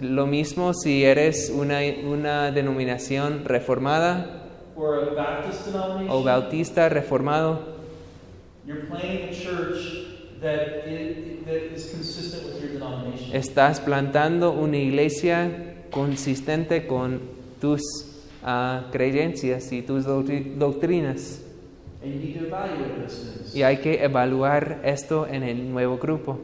[0.00, 4.38] Lo mismo si eres una, una denominación reformada
[4.78, 6.10] or a Baptist denomination.
[6.10, 7.58] o bautista reformado.
[8.64, 10.06] You're planting a church
[10.40, 13.34] that is, that is consistent with your denomination.
[13.34, 17.20] Estás plantando una iglesia consistente con
[17.60, 17.80] tus
[18.42, 21.40] ah, creencias y tus doctri- doctrinas.
[23.54, 26.38] Y hay que evaluar esto en el nuevo grupo.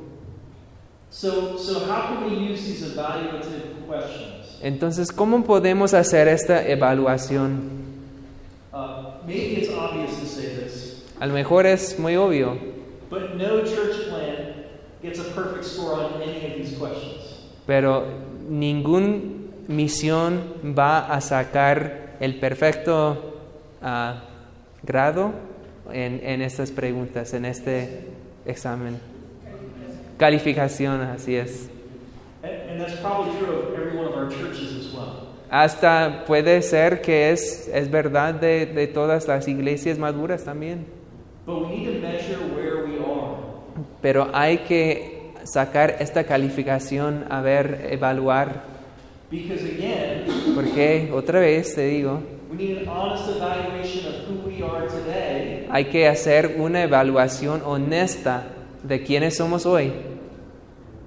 [1.11, 4.59] So, so how can we use these evaluative questions?
[4.63, 7.71] Entonces, ¿cómo podemos hacer esta evaluación?
[8.73, 12.59] Uh, maybe it's obvious to say this, A lo mejor es muy obvio,
[13.09, 14.65] but no church plan
[15.03, 17.39] gets a perfect score on any of these questions.
[17.67, 18.05] pero
[18.51, 19.34] ningún
[19.69, 20.43] misión
[20.77, 23.41] va a sacar el perfecto
[23.83, 24.25] ah,
[24.83, 25.33] grado
[25.93, 28.07] en, en estas preguntas, en este
[28.47, 28.99] examen.
[30.19, 31.69] Calificación, así es.
[32.43, 32.95] And, that's.
[35.51, 40.85] Hasta puede ser que es, es verdad de, de todas las iglesias maduras también,
[41.47, 43.37] But we need to measure where we are.
[44.01, 48.74] pero hay que sacar esta calificación, a ver, evaluar,
[50.55, 52.21] porque otra vez te digo,
[52.51, 55.67] we need an honest evaluation of who we are today.
[55.71, 58.45] hay que hacer una evaluación honesta
[58.83, 59.93] de quiénes somos hoy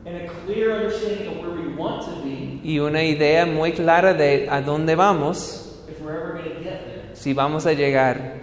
[0.05, 4.13] and a clear understanding of where we want to be y una idea muy clara
[4.13, 5.63] de a dónde vamos,
[7.13, 8.35] si vamos a llegar.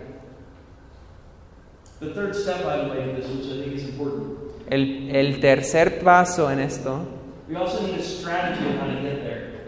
[2.00, 5.40] The third step, by the way, of this, which I think is important, El, el
[5.40, 7.00] tercer paso en esto,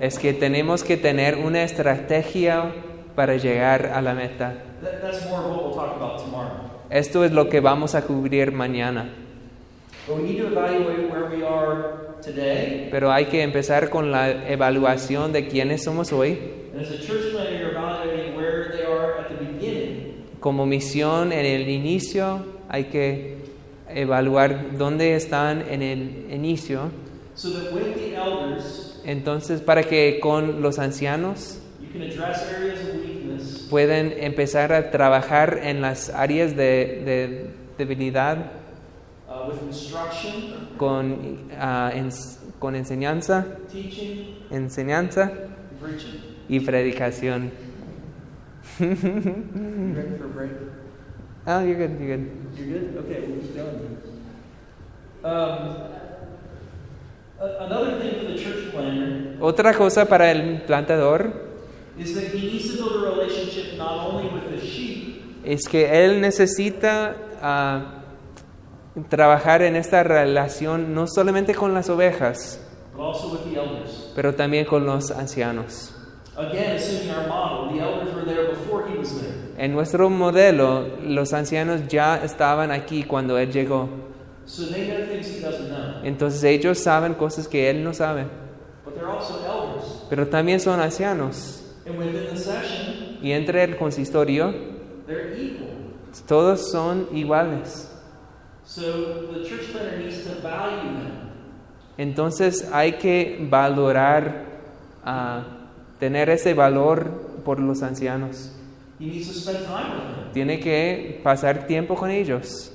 [0.01, 2.73] es que tenemos que tener una estrategia
[3.15, 4.55] para llegar a la meta.
[4.83, 6.71] That, that's more of what we'll talk about tomorrow.
[6.91, 9.09] Esto es lo que vamos a cubrir mañana.
[10.07, 12.89] But we need to evaluate where we are today.
[12.91, 16.39] Pero hay que empezar con la evaluación de quiénes somos hoy.
[16.73, 20.25] And as a church planner, you're evaluating where they are at the beginning.
[20.41, 23.39] Como misión en el inicio hay que
[23.89, 26.91] evaluar dónde están en el inicio.
[27.35, 31.61] So that with the elders, Entonces, para que con los ancianos
[33.71, 38.51] pueden empezar a trabajar en las áreas de, de debilidad
[39.29, 41.49] uh, with instruction, con,
[41.95, 45.31] ens- con enseñanza, teaching, enseñanza
[46.49, 47.53] y predicación.
[48.81, 48.97] Ready
[50.19, 50.51] for a break?
[51.47, 52.27] Oh, you're good, you're good.
[52.57, 52.97] You're good?
[53.05, 54.03] Okay, keep going.
[55.23, 56.55] Um, a- another thing for the church
[56.87, 57.26] planner
[59.41, 61.31] Otra cosa para el plantador
[61.99, 66.05] is that he needs to build a relationship not only with the sheep, es que
[66.05, 68.03] él necesita ah,
[69.09, 72.61] trabajar en esta relación no solamente con las ovejas,
[72.95, 74.13] but also with the elders.
[74.15, 75.93] pero también con los ancianos.
[79.59, 83.89] En nuestro modelo, los ancianos ya estaban aquí cuando él llegó.
[86.03, 88.27] Entonces ellos saben cosas que él no sabe,
[90.09, 91.63] pero también son ancianos.
[93.23, 94.55] Y entre el consistorio,
[96.27, 97.91] todos son iguales.
[101.99, 104.45] Entonces hay que valorar,
[105.05, 105.45] ah,
[105.99, 108.53] tener ese valor por los ancianos.
[108.99, 110.33] He needs to spend time with them.
[110.33, 112.73] Tiene que pasar tiempo con ellos.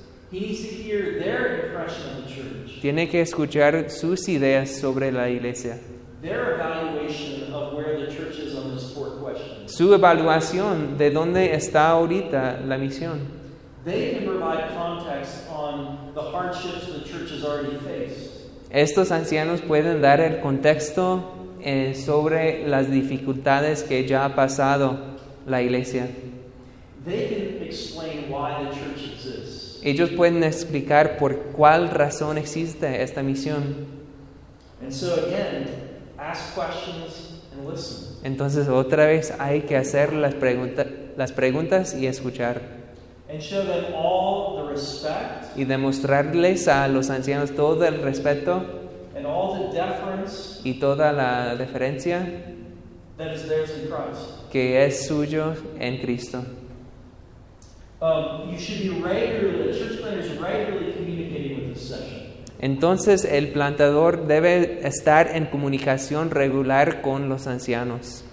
[2.80, 5.78] Tiene que escuchar sus ideas sobre la iglesia.
[6.22, 9.72] their evaluation of where the church is on those four questions.
[9.74, 13.18] Su evaluación de dónde está ahorita la misión.
[13.84, 18.30] They can provide context on the hardships the church has already faced.
[18.70, 21.24] Estos ancianos pueden dar el contexto
[21.60, 24.98] eh, sobre las dificultades que ya ha pasado
[25.46, 26.08] la iglesia.
[27.04, 29.71] They can explain why the church exists.
[29.82, 33.86] Ellos pueden explicar por cuál razón existe esta misión.
[34.82, 35.66] And so, again,
[36.18, 38.16] ask questions and listen.
[38.24, 42.60] Entonces otra vez hay que hacer las, pregunta- las preguntas y escuchar
[43.28, 48.62] And show them all the respect y demostrarles a los ancianos todo el respeto
[49.16, 52.20] and all the deference y toda la deferencia
[53.18, 54.50] that is theirs in Christ.
[54.52, 56.42] que es suyo en Cristo.
[62.58, 68.24] Entonces el plantador debe estar en comunicación regular con los ancianos.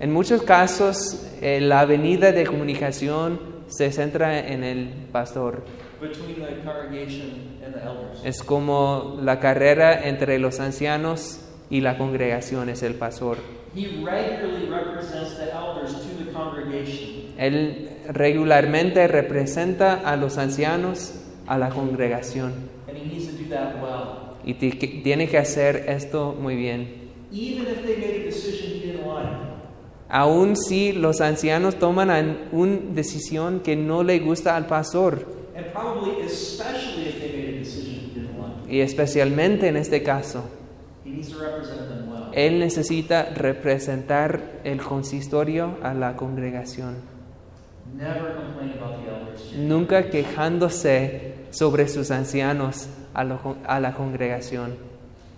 [0.00, 5.64] En muchos casos eh, la avenida de comunicación se centra en el pastor.
[6.02, 8.20] between the congregation and the elders.
[8.24, 13.38] Es como la carrera entre los ancianos y la congregación, es el pastor.
[13.74, 17.32] He regularly represents the elders to the congregation.
[17.38, 21.14] Él regularmente representa a los ancianos
[21.46, 22.52] a la congregación
[22.88, 24.36] And he needs to do that well.
[24.44, 24.54] y
[25.02, 27.10] tiene que hacer esto muy bien.
[27.32, 29.52] Even if they made a decision he didn't like.
[30.10, 32.10] Aun si los ancianos toman
[32.52, 35.26] una decisión que no le gusta al pastor,
[38.68, 40.44] y especialmente en este caso,
[42.34, 46.96] Él necesita representar el consistorio a la congregación,
[47.94, 49.40] Never complain about the elders.
[49.54, 54.76] nunca quejándose sobre sus ancianos a, lo- a la congregación.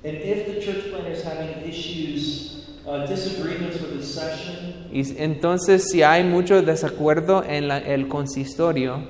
[0.04, 2.50] And if the church planner is having issues,
[2.86, 4.54] uh, disagreements with his session,
[4.92, 9.02] Y entonces si hay mucho desacuerdo en la- el consistorio,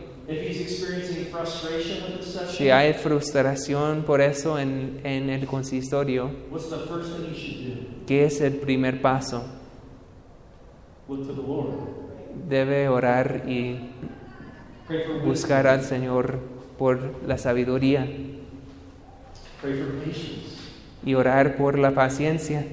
[2.56, 6.30] si hay frustración por eso en, en el consistorio?
[8.06, 9.44] ¿qué es el primer paso?
[11.08, 11.74] Look to the Lord.
[12.48, 13.90] Debe orar y
[15.24, 16.38] buscar al Señor
[16.78, 18.04] por la sabiduría
[19.60, 20.56] Pray for patience.
[21.04, 22.64] y orar por la paciencia.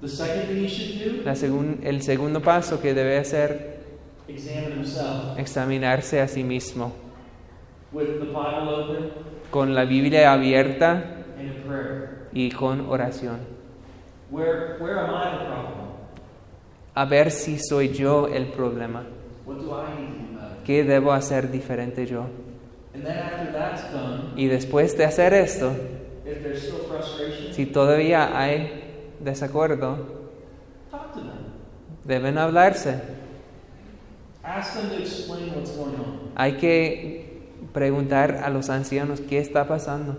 [0.00, 3.78] The second thing he should do, La segun- el segundo paso que debe hacer,
[4.28, 6.92] examine himself examinarse a sí mismo, with the Bible
[7.83, 7.83] open
[9.50, 11.04] con la Biblia abierta
[12.32, 13.38] y con oración.
[16.94, 19.04] A ver si soy yo el problema.
[20.64, 22.26] ¿Qué debo hacer diferente yo?
[24.36, 25.72] Y después de hacer esto,
[27.52, 29.98] Si todavía hay desacuerdo,
[30.90, 31.30] talk to them.
[32.04, 33.00] deben hablarse.
[34.42, 36.32] Ask them to explain what's going on.
[36.34, 37.33] Hay que
[37.74, 40.16] preguntar a los ancianos qué está pasando.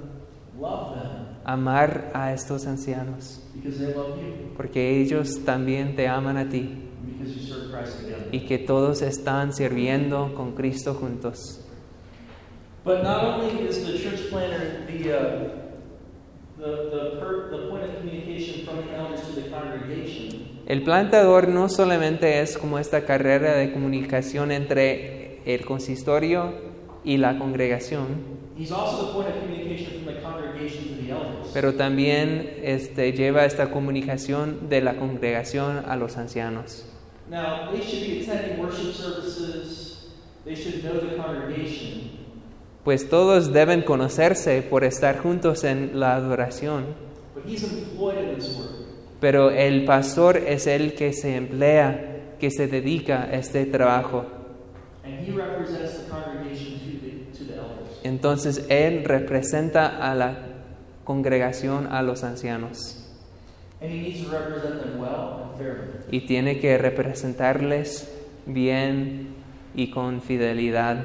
[1.43, 3.41] Amar a estos ancianos,
[4.57, 6.89] porque ellos también te aman a ti.
[8.31, 11.61] Y que todos están sirviendo con Cristo juntos.
[12.83, 15.49] But not only is the church planner the uh,
[16.55, 21.47] the the, per, the point of communication from the elders to the congregation, El plantador
[21.47, 26.74] no solamente es como esta carrera de comunicación entre el consistorio
[27.05, 28.07] y la congregación,
[28.57, 31.51] he's also the point of communication from the congregation to the elders.
[31.53, 36.85] pero también este, lleva esta comunicación de la congregación a los ancianos.
[37.29, 40.09] Now they should be attending worship services.
[40.43, 42.11] They should know the congregation.
[42.83, 46.85] Pues todos deben conocerse por estar juntos en la adoración,
[47.33, 48.69] But he's employed in this work.
[49.19, 54.25] pero el pastor es el que se emplea, que se dedica a este trabajo.
[55.03, 57.94] And he represents the congregation to the, to the elders.
[58.05, 60.37] Entonces él representa a la
[61.05, 63.01] congregación, a los ancianos.
[63.81, 65.87] And he needs to represent them well and fairly.
[66.11, 68.07] y tiene que representarles
[68.45, 69.33] bien
[69.73, 70.97] y con fidelidad.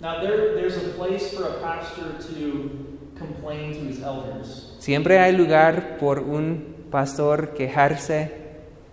[0.00, 4.76] Now, there, there's a place for a pastor to complain to his elders.
[4.80, 8.30] Siempre hay lugar por un pastor quejarse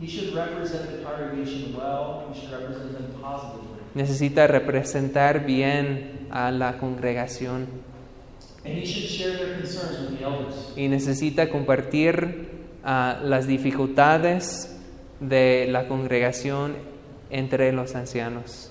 [0.00, 3.68] He should represent the congregation well, he should represent them positively.
[3.94, 7.68] Necesita representar bien a la congregación
[8.64, 10.72] And he should share their concerns with the elders.
[10.76, 12.48] y necesita compartir
[12.84, 14.76] ah, las dificultades
[15.20, 16.74] de la congregación
[17.30, 18.70] entre los ancianos.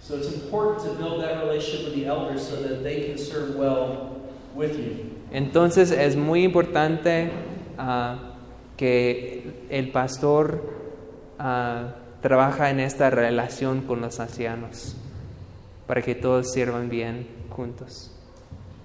[0.00, 3.56] So it's important to build that relationship with the elders so that they can serve
[3.56, 4.20] well
[4.56, 5.16] with you.
[5.32, 7.30] Entonces es muy importante
[7.78, 8.34] ah,
[8.76, 10.62] que el pastor
[11.38, 14.96] ah, trabaja en esta relación con los ancianos
[15.86, 18.12] para que todos sirvan bien juntos.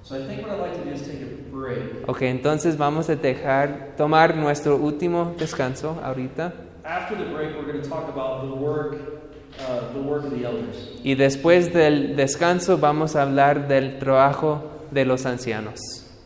[0.03, 2.09] So I think what I'd like to do is take a break.
[2.09, 6.53] Ok, entonces vamos a dejar tomar nuestro último descanso ahorita
[6.83, 8.95] After the break, we're going to talk about the work,
[9.59, 10.99] uh, the work of the elders.
[11.03, 16.00] y después del descanso vamos a hablar del trabajo de los ancianos.